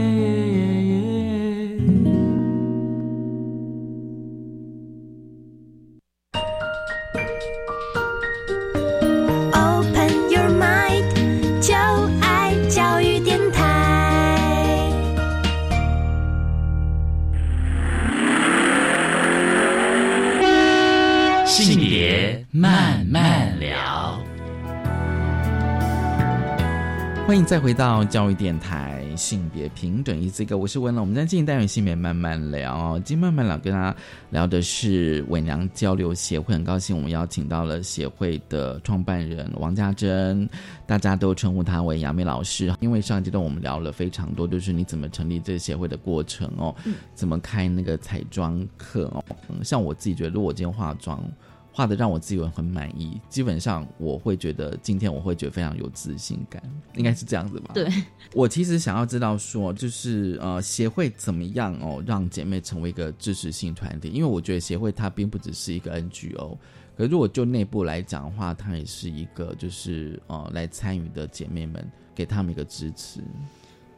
[27.31, 31.01] 欢迎再回到教育电台，性别平等一这个，我是温龙。
[31.01, 33.95] 我们在进行单元性别慢慢聊，今天慢慢聊跟大家
[34.31, 40.45] 聊的是伪娘交流协会，很高兴我们邀请到了协会的创办人王家珍，
[40.85, 42.75] 大家都称呼他为杨梅老师。
[42.81, 46.75] 因为上一阶段我们聊了非常多，就是你怎么成立这个协会的过程哦，
[47.15, 49.23] 怎么开那个彩妆课哦，
[49.63, 51.23] 像我自己觉得，如果我今天化妆。
[51.73, 56.61] 画的让我自己很满意，基本上我会觉得今天我会觉得非常有自信感，
[56.95, 57.71] 应该是这样子吧？
[57.73, 57.89] 对，
[58.33, 64.09] 我其实想要知道说，就是呃，协会怎么样哦，让姐妹成为一个支持性团体？
[64.09, 66.57] 因为我觉得协会它并不只是一个 NGO，
[66.97, 73.21] 可如果就内部来讲的话，它也是一个就是呃来参与的姐妹们，给他们一个支持。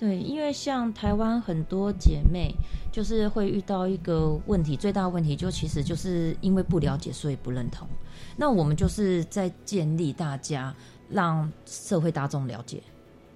[0.03, 2.53] 对，因为像台湾很多姐妹，
[2.91, 7.87] 就是会遇到一个问题，最大的问题就其实就是因为不了解，所以不认同。
[8.35, 10.75] 那我们就是在建立大家，
[11.07, 12.83] 让社会大众了解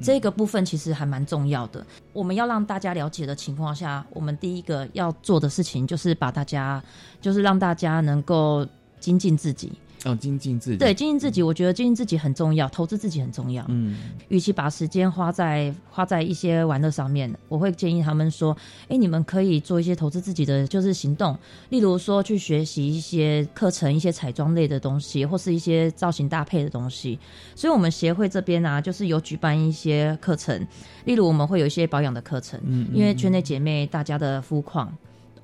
[0.01, 1.87] 这个部分，其实还蛮重要的。
[2.11, 6.83] 我们要让大家了解的情况下，我们第一个要做的事情就是把大家，
[7.21, 8.67] 就是让大家能够
[8.99, 9.71] 精进自己。
[10.07, 13.63] 要精进自己，对精进自己，我觉得精进自己很重要，投资自己很重要。
[13.67, 13.97] 嗯，
[14.29, 18.55] 与其把时间花在花在一些玩乐上面，我会建议他们说：，
[18.87, 21.37] 哎，你们可以做一些投资自己的就是行动，
[21.69, 27.19] 例如说去学习一些课程，一些彩妆类的东西，或是一些造型搭配的东西。
[27.55, 30.65] 所以，我们协会这边呢，就是有举办一些课程，
[31.05, 34.95] 例如我们会有一些保养的课程，嗯，因为圈内姐妹大家的肤况。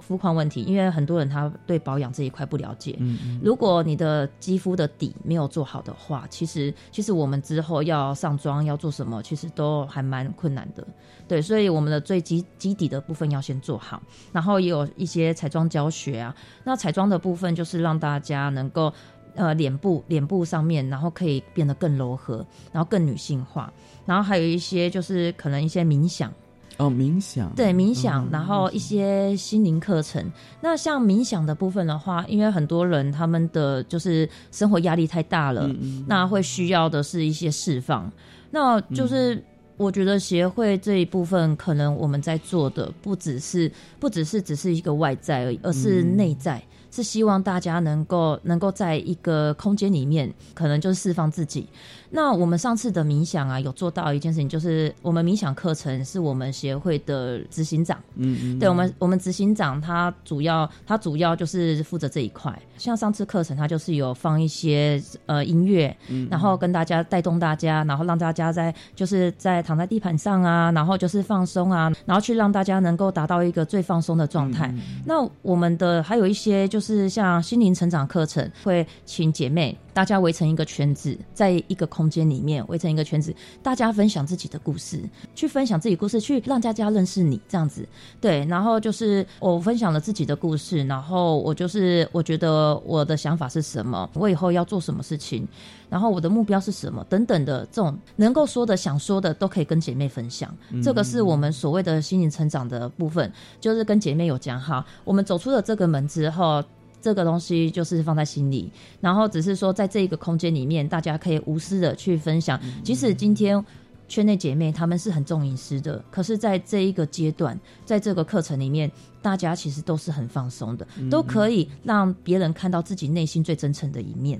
[0.03, 2.95] 肤况问题，因为很多人他对保养这一块不了解。
[2.99, 10.85] 嗯，如果你的肌肤的底没有做好的话，其实其实我们之后要上妆要做什么，其实都还蛮困难的。
[11.27, 16.35] 对，所以我们的最基基底的部分要先做好，然后也有一些彩妆教学啊。
[16.65, 18.93] 那彩妆的部分就是让大家能够
[19.35, 23.71] 呃脸部脸部上面，然后可以变得更柔和，然后更女性化。
[24.05, 26.31] 然后还有一些就是可能一些冥想。
[26.77, 30.23] 哦，冥想对冥想，然后一些心灵课程。
[30.61, 35.69] 那像冥想的部分的话，因为很多人他们的就是生活压力太大了，
[36.07, 38.11] 那会需要的是一些释放。
[38.49, 39.43] 那就是
[39.77, 46.61] 我觉得协会这一部分，可能我们在做的不只是不只是只是一个外在而已，而是内在。
[46.93, 51.67] 是希望大家能够能够在一个空间里面，可能就是释放自己。
[52.15, 62.53] 那我们上次的冥想啊，有做到一件事情，就是我们冥想课程是我们协会的执行长，嗯嗯，对我们我们执行长他主要他主要就是负责这一块。
[62.77, 65.95] 像上次课程，他就是有放一些呃音乐，
[66.29, 74.71] 然后跟大家带动大家，然后让大家在就是在躺在地板上啊，然后就是放松啊，然后去让大家能够达到一个最放松的状态。
[75.05, 84.99] 那我们的还有一些就是是像心灵成长课程，会请姐妹大家围成一个圈子，在一个空间里面围成一个圈子，大家分享自己的故事，
[85.33, 87.87] 去分享自己故事，去让大家认识你这样子。
[88.19, 95.47] 对，然后就是我分享了自己的故事，然后我就是我觉得我的想法是什么，我以后要做什么事情，
[95.93, 100.51] 然后我的目标是什么等等的这种能够说的、想说的都可以跟姐妹分享。
[100.81, 106.63] 这个是我们所谓的心灵成长的部分，就是跟姐妹有讲好，我们走出了这个门之后。
[107.03, 112.57] 这个东西就是放在心里，然后只是说在这一个空间里面，大家可以无私的去分享。
[112.81, 113.61] 即使今天
[114.07, 118.89] 圈内姐妹她们是很重隐私的，可是在这一个阶段，在这个课程里面，
[119.23, 124.39] 大家其实都是很放松的，都可以让别人看到自己内心最真诚的一面。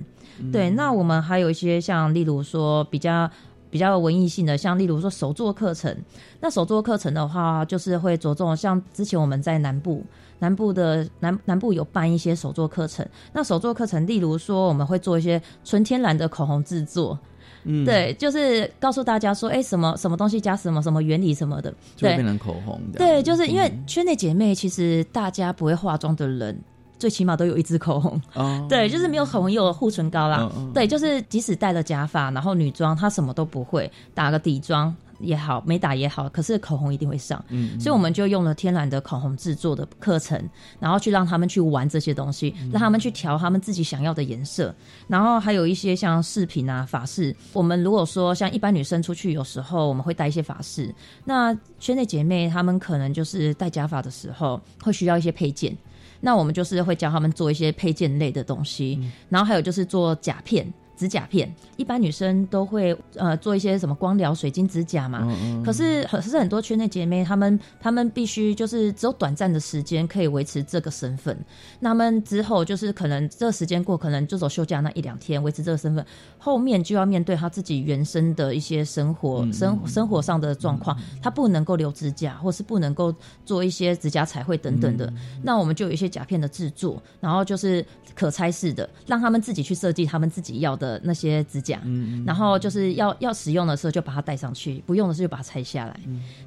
[0.51, 3.27] 对，那我们还有一些像例如说比较
[3.71, 5.97] 比较文艺性的，像例如说手作课程。
[6.41, 10.03] 那手作课程的话，就是会着重像之前我们在南部。
[10.39, 17.17] 南部的南南部有办一些手作课程，那手作课程，例如说我们会做一些纯天然的口红制作，
[17.63, 22.99] 嗯，对，就是告诉大家说，哎，什么什么东西加什么什么原理什么的，就变成口红的。
[22.99, 26.60] 对，就是因为圈内姐妹其实大家不会化妆的人，
[26.99, 34.95] 最起码都有一支口红，哦，对，就是没有口红也有护唇膏啦，对，就是即使戴了假发，然后女装她什么都不会，打个底妆。
[35.23, 40.41] 也好，没打也好，可是口红一定会上，嗯，所以我们就用了天然的口红制作的课程，
[40.79, 44.73] 然后去让他们去玩这些东西，让他们去调他们自己想要的颜色，
[45.07, 47.36] 然后还有一些像饰品啊、发饰。
[47.53, 55.75] 我们如果说像一般女生出去，有时候我们会带一些发饰，那圈内姐妹她们可能就是戴假发的时候会需要一些配件，
[56.19, 60.71] 那我们就是会教他们做一些配件类的东西，然后还有就是做甲片。
[60.95, 65.27] 指甲片，一般女生都会呃做一些什么光疗、水晶指甲嘛。
[65.65, 71.36] 可是可是很多圈内姐妹，她们她们必须就是只有短暂的时间可以维持这个身份。
[71.79, 76.06] 那么之后就是可能这个时间过，可能就走休假那一两天维持这个身份，
[76.38, 85.12] 后面就要面对她自己原生的一些生活生生活上的状况，她不能够留指甲，或是不能够做一些指甲彩绘等等的。
[85.41, 90.82] 那我们就有一些甲片的制作，然后就是可拆式的，让他们自己去设计他们自己要的。
[90.83, 91.79] 的那些指甲，
[92.25, 95.97] 然后就是要要使用的时候就把它带上去，不用的时候就把它拆下来。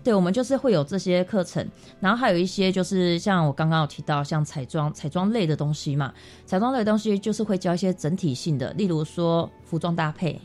[0.05, 1.67] 对，我们就是会有这些课程，
[2.01, 6.13] 然后还有一些就是像我刚刚有提到，像彩妆、彩妆类的东西嘛，
[6.45, 10.39] 彩妆类的东西就是会教一些整体性的，例如说服装搭配，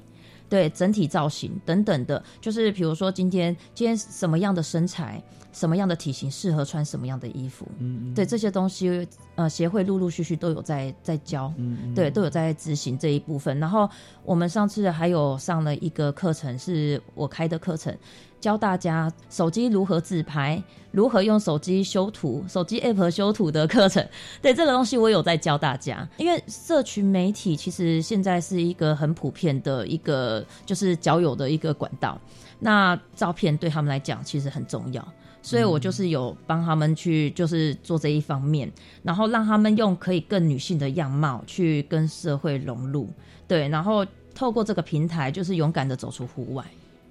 [0.51, 5.19] 对，整体造型等等的，就是比如说今天今天什么样的身材。
[5.53, 7.67] 什么样的体型适合穿什么样的衣服？
[7.79, 13.59] 嗯，对这些东西，呃，协会陆陆续续都有在在教，嗯，对，都有在执行这一部分。
[13.59, 13.89] 然后
[14.23, 17.93] 我们上次还有上了一个课程，是我开的课程，
[18.41, 24.05] 教大家手机如何自拍，如何用手机修图，手机 app 修图的课程。
[24.41, 32.19] 对这个东西，我有在教大家，因为社群媒体其实现在是一个很普遍的一个就是交友的一个管道，
[32.59, 35.07] 那照片对他们来讲其实很重要。
[35.43, 43.09] 所以我就是有帮他们去，就是做这一方面，然后让他们用可以更女性的样貌去跟社会融入，
[43.47, 46.63] 对，然后透过这个平台，就是勇敢的走出户外。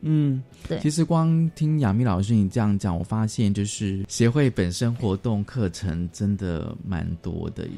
[0.03, 0.79] 嗯，对。
[0.81, 7.73] 其实光听亚米老师你这样讲，我发现就是协会本身活动课程真的蛮多的耶。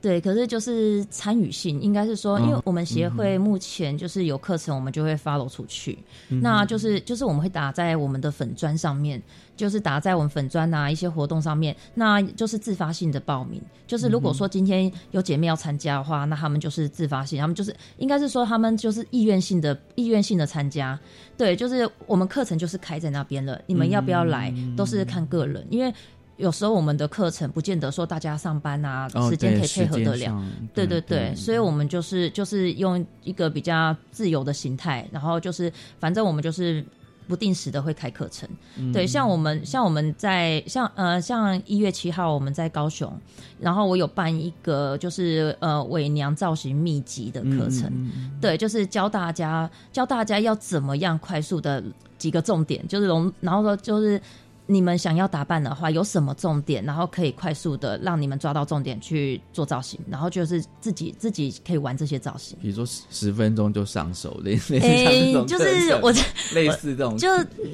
[0.00, 9.22] 对，可是就是参与性，应该是说，因为我们协会目前就是有课程，我们就会 follow 出去，那就是就是我们会打在我们的粉砖上面。
[9.62, 13.62] 就是打在我们粉砖啊一些活动上面，那就是自发性的报名。
[13.86, 20.98] 就是如果说今天有姐妹要参加的话，那他们就是自发性，他们就是应该是说他们就是意愿性的意愿性的参加。
[21.36, 25.94] 对，就是我们课程就是开在那边了，你们要不要来都是看个人，因为
[26.38, 30.44] 有时候我们的课程不见得说大家上班啊时间可以配合得了。
[30.74, 36.84] 对对对，所以我们就是就是用一个比较自由的形态，然后就是反正我们就是。
[37.28, 38.48] 不定时的会开课程，
[38.92, 43.12] 对，像我们像我们在像呃像一月七号我们在高雄，
[43.60, 47.90] 然后我有办一个就是呃伪娘造型秘籍的课程，
[48.40, 51.82] 对，就是教大家教大家要怎么样快速的
[52.18, 54.20] 几个重点，就是容然后说就是
[54.66, 62.56] 你们想要打扮的话，有什么重点，然后可以快速的让你们抓到重点去做造型，然后就是自己自己可以玩这些造型。
[62.62, 66.12] 比如说十十分钟就上手，类类似这种就是我
[66.54, 67.28] 类似这种，就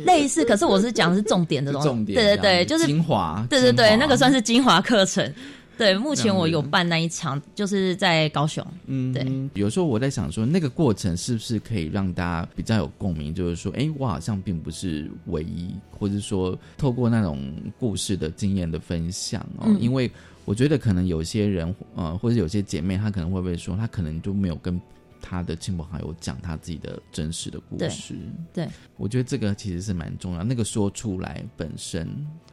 [0.05, 5.33] 类似，可是我是讲的是重点的东西， 重点对对对，就是精华对对对，那个算是精华课程。
[5.79, 8.67] 对，目前我有办那一场，就是在高雄。
[8.87, 9.25] 嗯，对。
[9.55, 13.33] 有时候我在想说，那个过程是不是可以让大家比较有共鸣？
[13.33, 17.41] 就是说，哎，我好像并不是唯一，或者说透过那种
[17.79, 20.11] 故事的经验的分享哦，嗯因为
[20.45, 24.81] 我觉得可能有些人，呃，或者有些姐妹，她可能会不会说，她可能就没有跟
[25.21, 28.15] 她的亲朋好友讲她自己的真实的故对事。
[28.53, 32.09] 对，我觉得这个其实是蛮重要，那个说出来本身，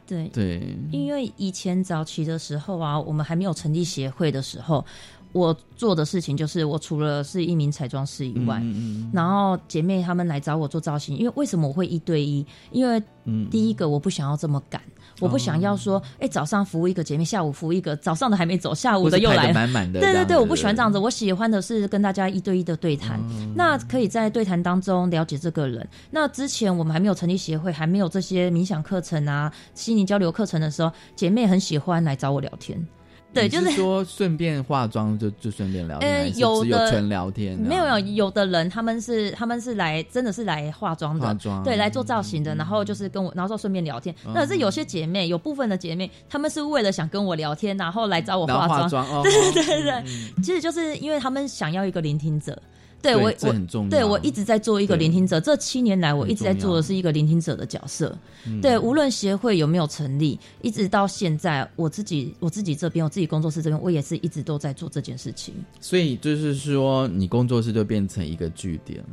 [0.06, 0.28] 对。
[0.28, 4.84] 对，因为以前早期的时候啊，我们还没有成立协会的时候，
[5.32, 12.46] 我做的事情就是，我除了是一名彩妆师以外，嗯然后姐妹她们来找我做造型，因为为什么我会一对一？
[12.70, 13.48] 因为嗯。
[13.50, 14.80] 第一个我不想要这么赶，
[15.20, 23.20] 我不想要说，哎、早上服务一个姐妹，下午服务一个，早上的还没走，下午的又来了，满满的对对对，我不喜欢这样子，我喜欢的是跟大家一对一的对谈。
[23.54, 25.86] 那可以在对谈当中了解这个人。
[26.10, 32.78] 那之前我们还没有成立协会，还没有这些冥想课程啊、心灵交流课程的时候，姐妹很喜欢来找我聊天。
[33.36, 44.14] 对，就是说顺便化妆就就顺便聊天，呃还是有有纯聊天没有有有的人他们是他们是来真的是来化妆的，化妆对，来做造型的，然后就是跟我，然后说顺便聊天。
[44.24, 48.80] 嗯那可是有些姐妹，有部分的姐妹，她们是为了想跟我聊天，然后来找我化妆。
[48.80, 50.04] 化妆哦 对对对对，
[50.42, 52.56] 其实就是因为他们想要一个聆听者。
[53.02, 55.40] 对对我，我这很重要对我一直在做一个聆听者。
[55.40, 58.16] 这七年来，我一直在做的是一个聆听者的角色。
[58.46, 65.54] 嗯对，无论协会有没有成立，一直到现在，我自己我自己这边，我自己工作室这边，我也是一直都在做这件事情。
[65.80, 69.06] 所以就是说，你工作室就变成一个据点了，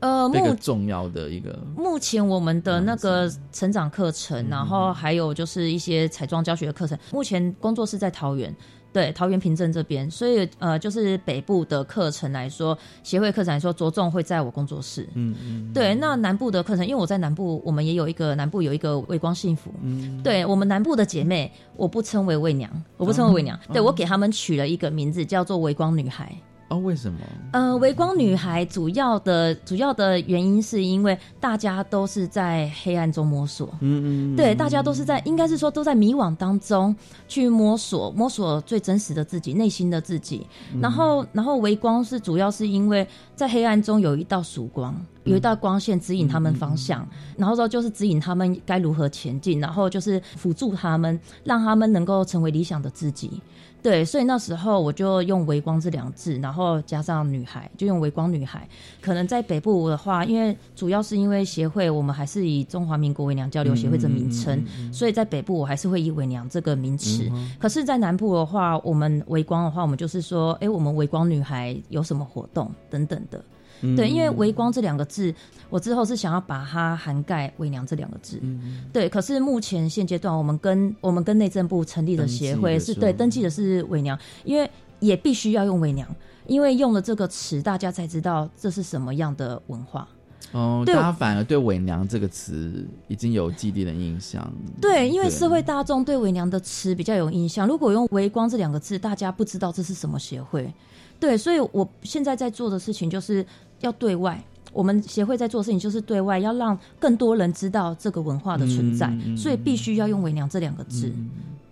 [0.00, 8.54] 呃，目重要的一个目前我们的那个成长课程，然后还有就是一些彩妆教学的课程，目前工作室在桃园。
[8.92, 15.08] 对桃园平镇这边，所以呃，就是北部的课程来说，协会课程来说，着重会在我工作室。
[15.14, 19.72] 嗯嗯，对，那南部的课程，因为我在南部，我们也有一个南部有一个微光幸福。
[19.82, 26.30] 嗯，对我们南部的姐妹，我不称为为娘，我不称为为娘，哦对我给他们取了一个名字，叫做微光女孩。
[26.72, 27.18] 哦，为什么？
[27.52, 36.96] 呃，微光女孩主要的主要的原因是因为大家都是在黑暗中摸索，嗯嗯，对，大家都是在应该是说都在迷惘当中
[37.28, 40.46] 去摸索，摸索最真实的自己，内心的自己。
[40.72, 43.06] 嗯然后，然后微光是主要是因为
[43.36, 44.94] 在黑暗中有一道曙光，
[45.24, 47.06] 有一道光线指引他们方向，
[47.36, 53.42] 然后说就是指引他们该如何前进，然后就是辅助他们，让他们能够成为理想的自己。
[53.82, 58.68] 对，所以那时候我就用“微光”这两字，然后加上女孩，就用“微光女孩”。
[59.02, 67.28] 可能在北部的话，因为主要是因为协会，我们还是以中华民国为娘交流协会这名称，所以在北部我还是会以为娘这个名词。
[67.58, 73.44] 可是，在南部的话，我们微光的话，我们就是说，哎，我们微光女孩有什么活动等等的。
[73.96, 75.34] 对，因为“微光”这两个字，
[75.68, 78.40] 我之后是想要把它涵盖“伪娘”这两个字。
[78.92, 84.70] 对，可是目前现阶段，我们跟我们跟内政部成立的协会是对登记的是伪娘，因为
[85.00, 86.08] 也必须要用伪娘，
[86.46, 90.06] 因为用了这个词，大家才知道这是什么样的文化。
[90.52, 94.52] 哦，对大家反而对“伪娘”这个词已经有既定的印象。
[94.80, 100.70] 对，因为社会大众对伪娘的词比较有印象，如果用“微光”这两个字，大家不知道这是什么协会。
[101.18, 103.46] 对，所以我现在在做的事情就是
[103.82, 104.42] 要对外。
[104.72, 111.12] 我们协会在做事情就是对外，要让更多人知道这个文化的存在，所以必须要用“伪娘”这两个字。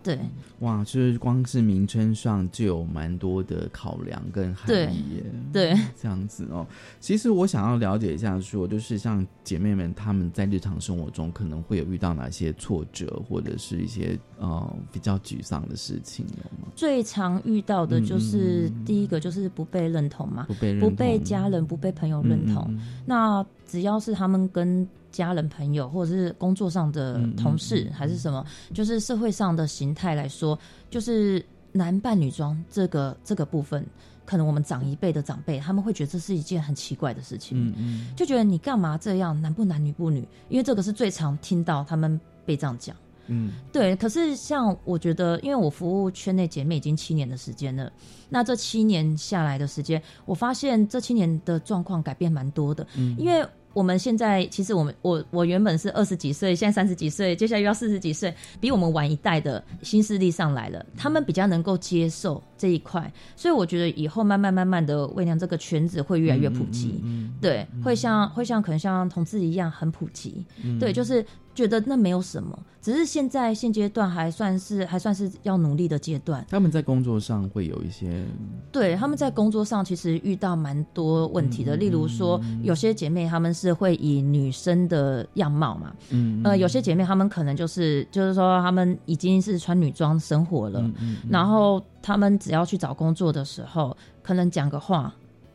[0.02, 0.18] 对，
[0.60, 5.24] 哇，就是光是名称上就有蛮多的考量跟含义耶。
[5.52, 6.66] 对，这样子哦。
[6.98, 16.72] 其实我想要了解一下说就是像姐妹们她们在日常生活中可能会有遇到哪些挫折，或者是一些呃比较沮丧的事情有吗？
[16.74, 22.64] 最常遇到的就是、嗯第一个就是不被认同嘛，不被不被家人、不被朋友认同。
[22.68, 28.44] 嗯那只要是他们跟家人、朋友，或者是工作上的嗯同事，还是什么，
[28.74, 30.58] 就是社会上的形态来说，
[30.90, 33.86] 就是男扮女装这个这个部分，
[34.26, 42.96] 可能我们长一辈的长辈，他们会觉得这是一件很奇怪的事情，嗯嗯就觉得你干嘛这样，男不男女不女，因为这个是最常听到他们被这样讲。
[43.32, 47.88] 嗯对，可是像我觉得，因为我服务圈内姐妹已经七年的时间了，
[48.28, 52.84] 那这七年下来的时间，我发现这七年的状况改变蛮多的。
[52.96, 67.00] 嗯因为我们现在其实我们我我原本是二十几岁，现在三十几岁，接下来又要四十几岁，比我们晚一代的新势力上来了，他们比较能够接受这一块，所以我觉得以后慢慢慢慢的，微娘这个圈子会越来越普及。
[67.04, 67.32] 嗯。
[67.40, 70.78] 对，会像会像可能像同志一样很普及，嗯。
[70.78, 71.24] 对，就是
[71.54, 76.44] 觉得那没有什么，只是现在现阶段还算是还算是要努力的阶段。
[76.48, 78.24] 他们在工作上会有一些，
[78.72, 95.12] 对，他们在工作上其实遇到蛮多问题的，例如说有些姐妹她们是会以女生的样貌嘛，嗯呃，有些姐妹她们可能就是就是说她们已经是穿女装生活了，嗯然后她们只要去找工作的时候，可能讲个话。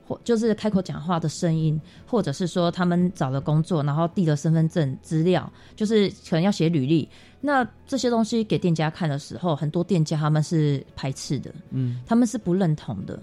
[0.07, 7.07] 或就是开口讲话的声音，或者是说他们找了工作，然后递了身份证资料，就是可能要写履历。
[7.41, 13.21] 那这些东西给店家看的时候，很多店家他们是排斥的，嗯，他们是不认同的。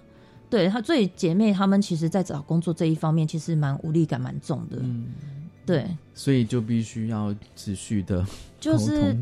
[0.49, 4.76] 对他，所以姐妹她们其实，在找工作这一方面，其实蛮无力感蛮重的。
[4.80, 5.07] 嗯，
[5.64, 8.22] 对，所以就必须要持续的
[8.62, 9.12] 就是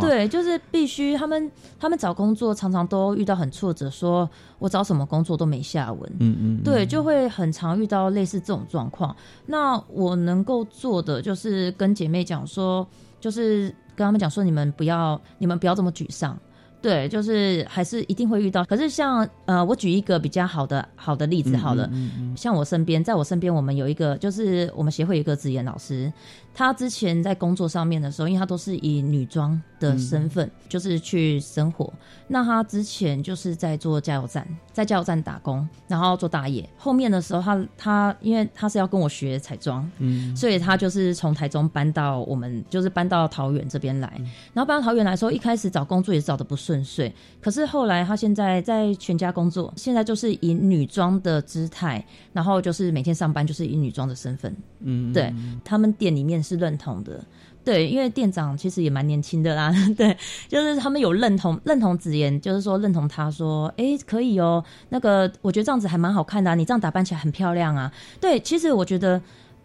[0.00, 4.28] 对就是必须他们他们找工作常常都遇到很挫折，说
[4.58, 6.10] 我找什么工作都没下文。
[6.18, 9.14] 嗯嗯，对，就会很常遇到类似这种状况。
[9.44, 12.88] 那我能够做的就是跟姐妹讲说，
[13.20, 16.34] 就是跟他们讲说，你们不要，你们不要这么沮丧。
[16.82, 18.64] 对，就是还是一定会遇到。
[18.64, 21.90] 可是像呃，我举一个比较好的好的例子好了，
[22.36, 26.12] 像我身边，在我身边，我们有一个就是我们协会有一个职业老师，
[26.56, 31.92] 他之前在工作上面的时候，因为他都是以女装的身份，就是去生活。
[32.26, 36.66] 那他之前就是在做加油站，在加油站打工，然后做大爷。
[36.78, 44.10] 后面的时候他，他因为他是要跟我学彩妆，嗯，所以他就是从台中搬到我们，就是搬到桃园这边来。
[44.54, 52.02] 然后搬到桃园来的时候，一开始找工作也找的不顺遂，可是后来他现在在全家工作，现在就是以女装的姿态，
[52.32, 55.30] 然后就是每天上班就是以女装的身份，嗯，对
[55.62, 57.20] 他们店里面是认同的。
[57.64, 60.16] 对，因为店长其实也蛮年轻的啦， 对，
[60.46, 67.92] 就是他们有认同认同子妍，就是说认同他说，哎，可以哦，那个我觉得这样子还蛮好看的、啊，你这样打扮起来很漂亮啊。
[68.20, 69.20] 对，其实我觉得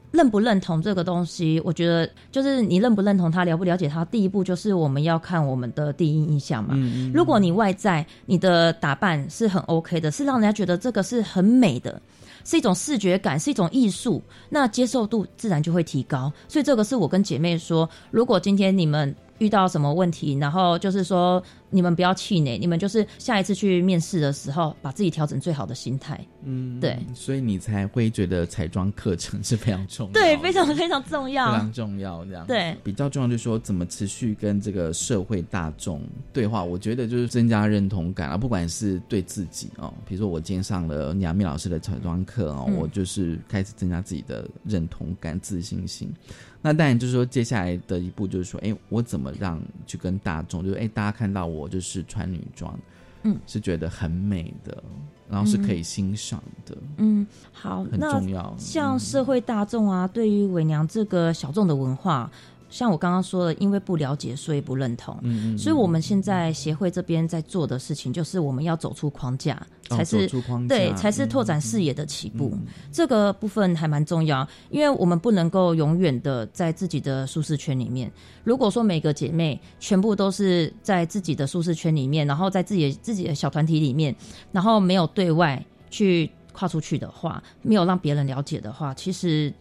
[0.09, 6.71] 认不认同这个东西，我觉得就是你认不认同他，了不了解他，第一步就是我们要看我们的第一印象嘛。
[6.73, 12.01] 嗯如果你外在你的打扮是很 OK 的，是让人家觉得这个是很美的。
[12.43, 16.31] 是一种视觉感，是一种艺术，那接受度自然就会提高。
[16.47, 26.23] 所以这个是我跟姐妹说，如果今天你们遇到什么问题，然后就是说你们不要气馁，你们就是下一次去面试的时候，把自己调整最好的心态。
[26.43, 32.23] 嗯，对，所以你才会觉得彩妆课程是非常重要的， 对，非常非常重要，非常重要。
[32.25, 36.63] 这样对，比较重要就是说怎么持续跟这个社会大众对话。
[36.63, 46.13] 我觉得就是增加认同感啊，不管是对自己哦，比如说我今天上了杨幂老师的彩妆课哦，嗯我就是开始增加自己的认同感、自信心。
[46.61, 52.77] 那当然就是说，接下来的一步就是说，哎，我怎么让去跟大众，就是哎，大家看到我就是穿女装，
[53.23, 54.83] 嗯，是觉得很美的，
[55.29, 58.55] 然后是可以欣赏的，嗯，好，很重要。
[58.57, 62.29] 像社会大众啊，对于伪娘这个小众的文化。
[62.71, 65.15] 像我刚刚说的，因为不了解，所以不认同。
[65.21, 69.55] 嗯嗯，所以我们现在协会这边在做的事情，就是我们要走出框架，
[69.89, 70.27] 哦才是、
[70.67, 72.51] 对，才是拓展视野的起步。
[72.55, 72.61] 嗯
[72.91, 78.11] 这个部分还蛮重要，因为我们不能够永远的在自己的舒适圈里面。
[78.43, 84.15] 如果说每个姐妹全部都是在自己的舒适圈里面，然后在自己自己的小团体里面，
[84.51, 89.53] 然后没有对外去跨出去的话，没有让别人了解的话，其实。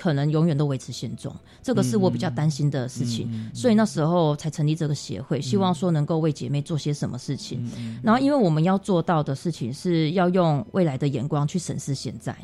[0.00, 7.70] 可能永远都维持现状，这个是我比较担心的事情，所以那时候才成立这个协会，希望说能够为姐妹做些什么事情。
[8.02, 12.34] 然后，因为我们要做到的事情是要用未来的眼光去审视现在，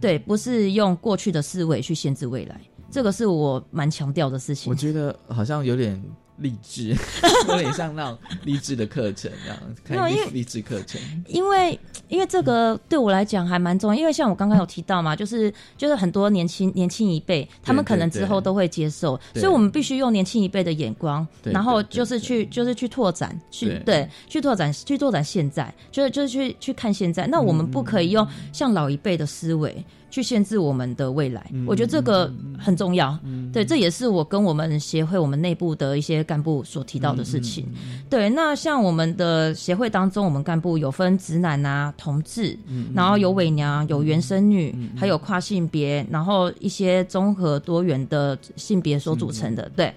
[0.00, 2.58] 对，不是用过去的思维去限制未来，
[2.90, 4.70] 这个是我蛮强调的事情。
[4.70, 6.02] 我觉得好像有点
[6.38, 6.94] 励志，
[7.48, 11.00] 有点像那种励志的课程这样，看励励志课程。
[11.28, 11.78] 因为
[12.08, 27.26] 因为这个对我来讲还蛮重要，因为像我刚刚有提到嘛，就是就是很多年轻年轻一辈，他们可能之后都会接受，所以我们必须用年轻一辈的眼光，然后就是去就是去拓展，去对去拓展去拓展现在，就是就是去去看现在。
[27.28, 29.84] 那我们不可以用像老一辈的思维。
[30.14, 33.18] 去限制我们的未来，我觉得这个很重要。
[33.52, 37.66] 对，这也是我跟我们协会我们内部的一些干部所提到的事情。
[38.08, 42.56] 对，那像我们的协会当中，我们干部有分直男啊、同志，
[42.94, 49.68] 然后有伪娘、有原生女，还有跨性别，然后一些综合多元的性别所组成的。
[49.74, 49.92] 对。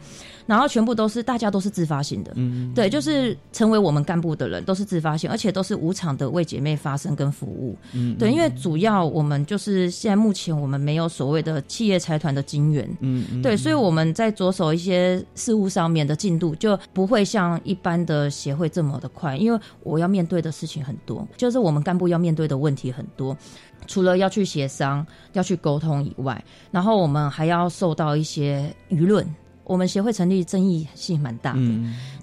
[0.48, 23.38] 然后全部都是大家都是自发性的，嗯，对，就是成为我们干部的人都是自发性，而且都是无偿的为姐妹发声跟服务，嗯，对，因为主要我们就是现在目前我们没有所谓的企业财团的金源，嗯，对，所以我们在着手一些事务上面的进度就不会像一般的协会这么的快，因为我要面对的事情很多，就是我们干部要面对的问题很多。
[23.86, 29.26] 除了要去协商、要去沟通以外，然后我们还要受到一些舆论。
[29.68, 31.60] 我们协会成立争议性蛮大的，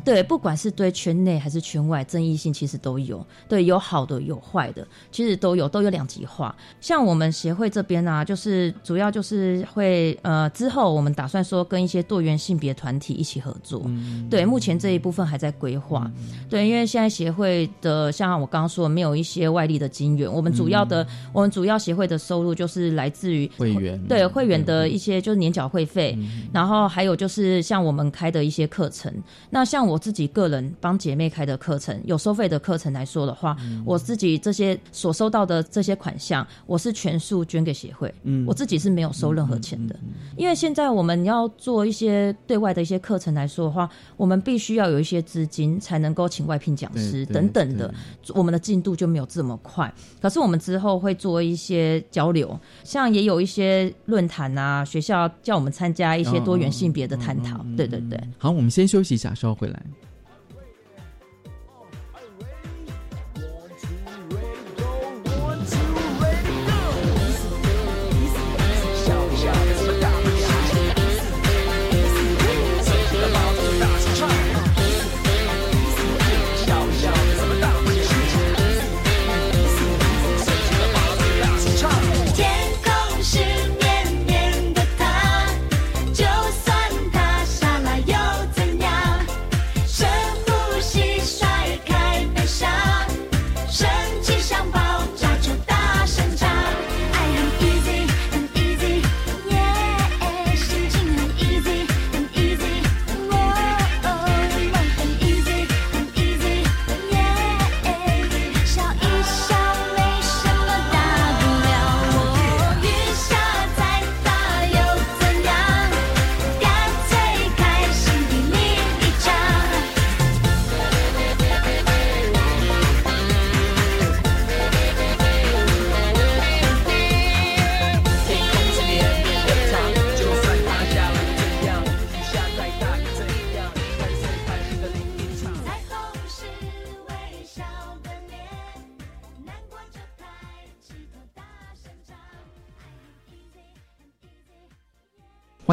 [0.05, 3.25] 对，不管是对圈内还是圈外，争议性其实都有。
[3.49, 6.55] 对，有好的有坏的，其实都有，都有两极化。
[6.81, 13.91] 像我们协会这边啊，就是主要就是会呃，之后我们打算说跟一些多元性别团体一起合作。
[14.29, 16.11] 对，目前这一部分还在规划。
[16.51, 26.19] 对，因为现在协会的像我刚刚说，没有一些外力的金源，我们主要的、我们主要协会的收入就是来自于会员对会员的一些就是年缴会费，
[26.53, 29.11] 然后还有就是像我们开的一些课程。
[29.51, 39.97] 那像我自己个人帮姐妹开的课程，有收费的课程来说的话，我自己这些所收到的这些款项，我是全数捐给协会，嗯我自己是没有收任何钱的。
[40.37, 47.93] 因为现在我们要做一些对外的一些课程来说的话，我们必须要有一些资金才能够请外聘讲师等等的，
[48.35, 49.93] 我们的进度就没有这么快。
[50.21, 57.65] 可是我们之后会做一些交流，像也有一些论坛啊，学校叫我们参加一些多元性别的探讨。
[57.77, 58.21] 对对对。
[58.39, 59.83] 好，我们先休息一下，稍后回来。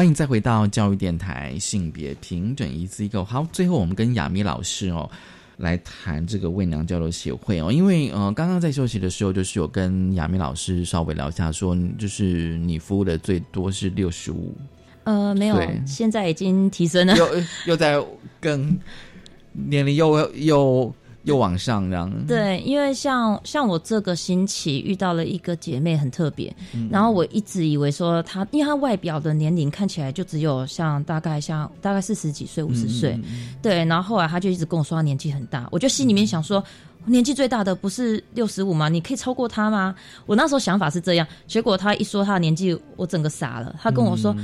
[0.02, 5.08] 欢迎再回到教育电台性别平等一次一个好，最后我们跟雅咪老师哦
[5.58, 14.52] 来谈这个媚娘交流协会哦，因为呃刚刚在休息的时候，就是有跟雅咪老师稍微聊一下说，就是你服务的最多是六十五，
[15.04, 17.16] 呃，没有对，现在已经提升了。
[17.16, 17.28] 又
[17.66, 18.04] 又在
[18.40, 18.76] 跟
[19.52, 20.92] 年龄又又
[21.24, 26.88] 又往上这样，对，因为像像我这个星期遇到了一个姐妹很特别，嗯。
[26.90, 33.18] 然后我一直以为说她，因为她外表的年龄看起来就只有像大概像大概四十几岁、五十岁，
[33.62, 36.62] 对，然后后来她就一直跟我说她年纪很大，我就心里面想说。
[37.06, 38.88] 年纪最大的不是六十五吗？
[38.88, 39.94] 你可以超过他吗？
[40.26, 43.74] 我那时候想法是这样，结果他一说他的年纪，我整个傻了。
[43.80, 44.34] 他跟我说：“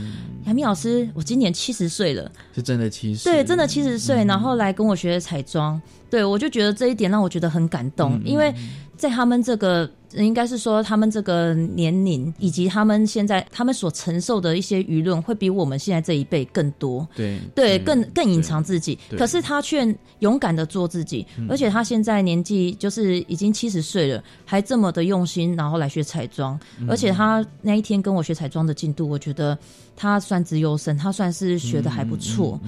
[0.47, 5.81] 杨幂老师，我今年七十岁了。”是真的七十，对，真的七十岁，然后来跟我学彩妆，
[6.11, 8.55] 对我就觉得这一点让我觉得很感动，因为
[8.97, 9.91] 在他们这个。
[10.15, 17.07] 应该是说，他们这个年龄以及他们现在他们所承受的一些舆论，会比我们现在这一辈更多。
[17.15, 18.99] 对对，更更隐藏自己。
[19.19, 26.59] 可是他却勇敢的做自己，而且他现在年纪就是已经七十岁了，还这么的用心，然后来学彩妆。
[26.89, 29.57] 而且他那一天跟我学彩妆的进度，我觉得
[29.95, 32.59] 他算资优生，他算是学的还不错。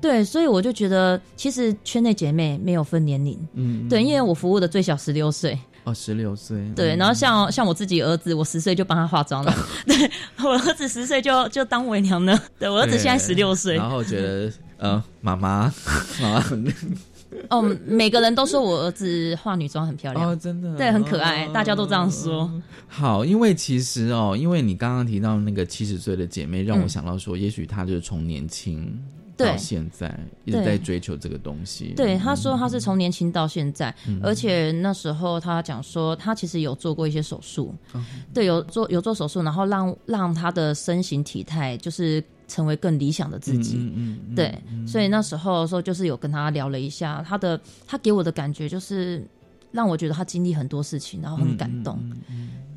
[0.00, 3.38] 对，所以我就觉得，其实圈内姐妹没有分年龄。
[3.54, 5.58] 嗯，对，因为我服务的最小十六岁。
[5.88, 9.54] 哦，十六岁，对，然后像像我自己儿子，我十岁就帮他化妆了。
[9.86, 10.10] 对
[10.44, 12.38] 我儿子十岁就就当伪娘了。
[12.58, 13.76] 对我儿子现在十六岁。
[13.76, 15.72] 然后觉得呃，妈妈
[16.20, 16.72] 妈妈很
[17.50, 22.50] 哦，每个人都说我儿子化女装很漂亮哦，真的对，很可爱，大家都这样说。
[22.88, 30.12] 好，因为其实哦，因为你刚刚提到那个七十岁的姐妹，让我嗯想到说，也许她就是从年轻对到现在
[30.44, 31.94] 一直在追求这个东西。
[31.96, 34.20] 对，他说他是从年轻到现在，嗯。
[34.22, 38.04] 而且那时候他讲说他其实有做过一些手术，嗯。
[38.34, 43.76] 对，有做有做手术，然后让让他的身形体态就是成为更理想的自己。
[43.76, 49.26] 嗯嗯嗯对，所以那时候的时候就是有跟他聊了一下，他的他给我的感觉就是
[49.70, 51.98] 让我觉得他经历很多事情，然后很感动。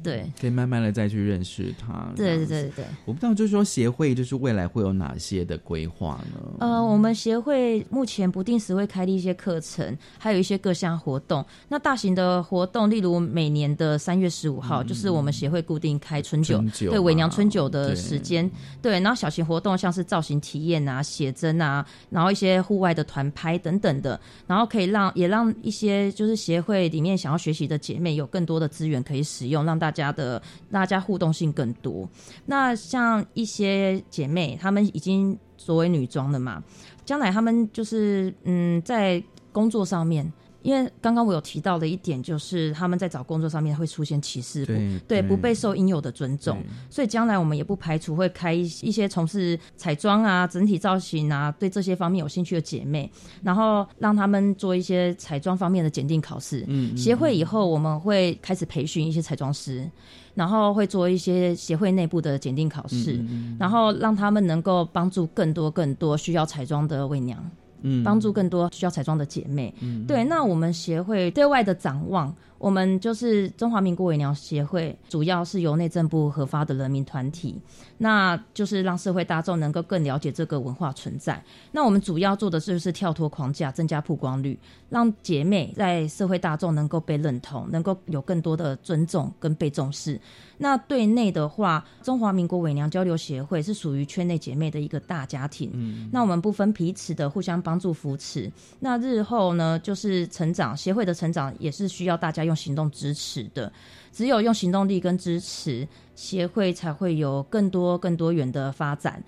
[0.04, 2.12] 对，可以慢慢的再去认识他。
[2.16, 2.86] 对对对对。
[3.06, 6.40] 我不知道，就是说协会就是未来会有哪些的规划呢？
[6.60, 11.46] 呃，我们协会目前不定时会开立一些课程，还有一些各项活动。
[11.68, 18.50] 那大型的活动，例如每年的三月十五号，就是我们协会固定开春酒，春酒对伪娘春酒的时间。
[18.82, 32.10] 对，然后小型活动像是造型体验啊、写真啊，然后一些户外的团拍等等的，然后可以让也让一些就是协会里面想要学习的姐妹有更多的资源可以使用，让大家的大家互动性更多。
[32.46, 36.64] 那像一些姐妹，她们已经作为女装了嘛，
[37.06, 39.22] 将来她们就是嗯，在
[39.52, 40.32] 工作上面。
[40.62, 56.66] 因为刚刚我有提到的一点，就是他们在找工作上面会出现歧视，不对对，不被受应有的尊重，所以将来我们也不排除会开一一些从事彩妆啊、整体造型啊，对这些方面有兴趣的姐妹，然后让他们做一些彩妆方面的检定考试。
[56.96, 59.90] 协会以后我们会开始培训一些彩妆师，
[60.36, 67.44] 然后会做一些协会内部的检定考试，嗯然后让他们能够帮助更多更多需要彩妆的伪娘。
[67.82, 69.74] 嗯帮助更多需要彩妆的姐妹。
[69.82, 77.60] 嗯对，那我们协会对外的展望，我们就是中华民国伪娘协会，主要是由内政部核发的人民团体，
[77.98, 81.44] 那就是让社会大众能够更了解这个文化存在。
[81.72, 84.60] 那我们主要做的就是跳脱框架，增加曝光率，
[84.90, 90.22] 让姐妹在社会大众能够被认同，能够有更多的尊重跟被重视。
[90.60, 95.72] 那对内的话，中华民国伪娘交流协会是属于圈内姐妹的一个大家庭。
[95.74, 98.52] 嗯那我们不分彼此的互相帮助扶持。
[98.80, 103.72] 那日后呢，就是成长协会的成长也是需要大家用用行动支持的。
[104.12, 109.24] 只有用行动力跟支持，协会才会有更多更多元的发展。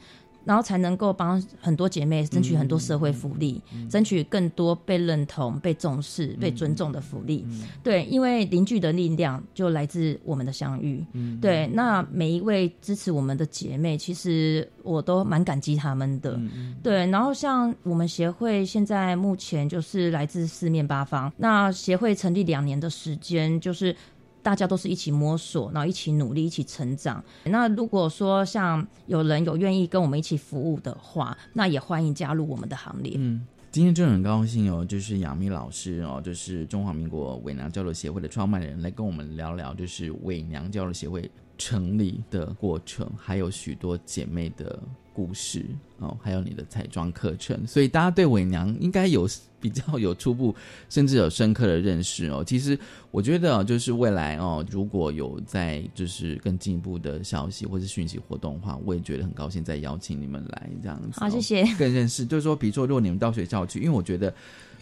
[0.46, 7.46] 然后才能够帮很多姐妹争取很多社会福利，争取更多被认同、被重视、被尊重的福利。
[7.82, 11.06] 对，因为凝聚的力量就来自我们的相遇。
[11.14, 16.40] 嗯对，那每一位支持我们的姐妹，其实我都蛮感激他们的。
[16.82, 23.96] 对，然后像我们协会现在目前就是来自四面八方，那协会成立两年的时间，就是。
[24.44, 27.24] 大家都是一起摸索，然后一起努力，一起成长。
[27.46, 33.14] 那如果说像有人有愿意跟我们一起服务的话，那也欢迎加入我们的行列。
[33.18, 44.78] 嗯，今天真的很高兴哦，就是杨幂老师哦，就是中华民国伪娘交流协会的创办人，来跟我们聊聊，就是伪娘交流协会成立的过程，还有许多姐妹的
[45.14, 45.64] 故事
[46.00, 49.30] 哦，还有你的彩妆课程，所以大家对伪娘应该有
[49.62, 50.54] 比较有初步，
[50.90, 52.44] 甚至有深刻的认识哦。
[52.46, 52.78] 其实
[53.12, 64.34] 我觉得哦，就是未来哦，如果有在就是更进一步的消息或是讯息活动的话，我也觉得很高兴再邀请你们来这样子哦、好谢谢更认识，就是说，比如说，如果你们到学校去，因为我觉得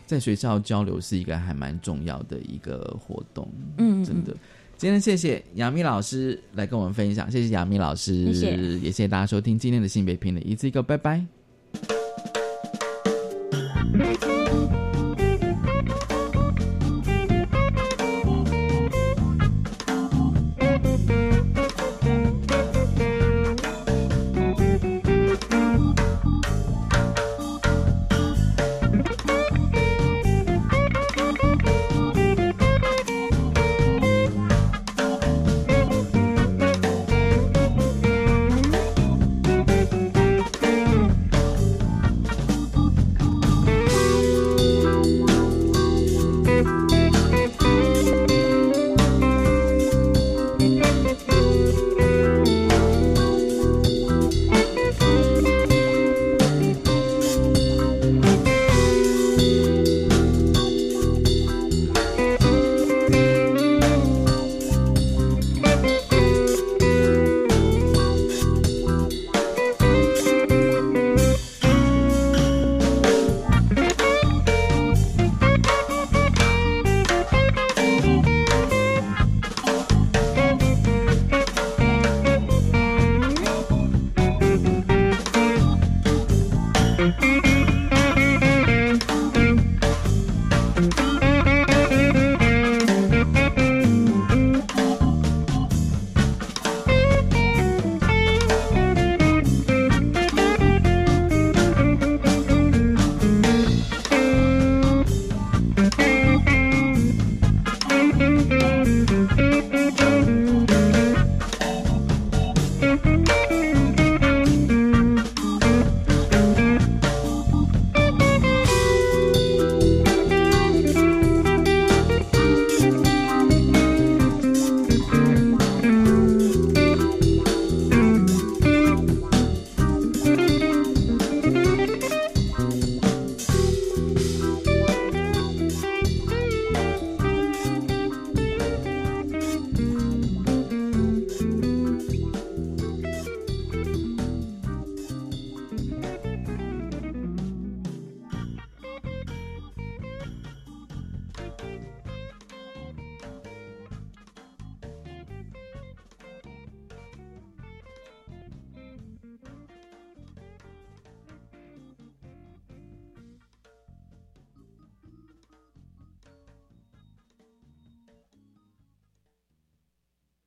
[0.07, 4.35] 在学校交流是一个还蛮重要的一个活动，嗯嗯真的。
[4.81, 11.23] 今天谢谢杨幂老师来跟我们分享，谢谢杨幂老师，谢谢也谢谢大家收听今天的性别平等，一次一个，拜拜。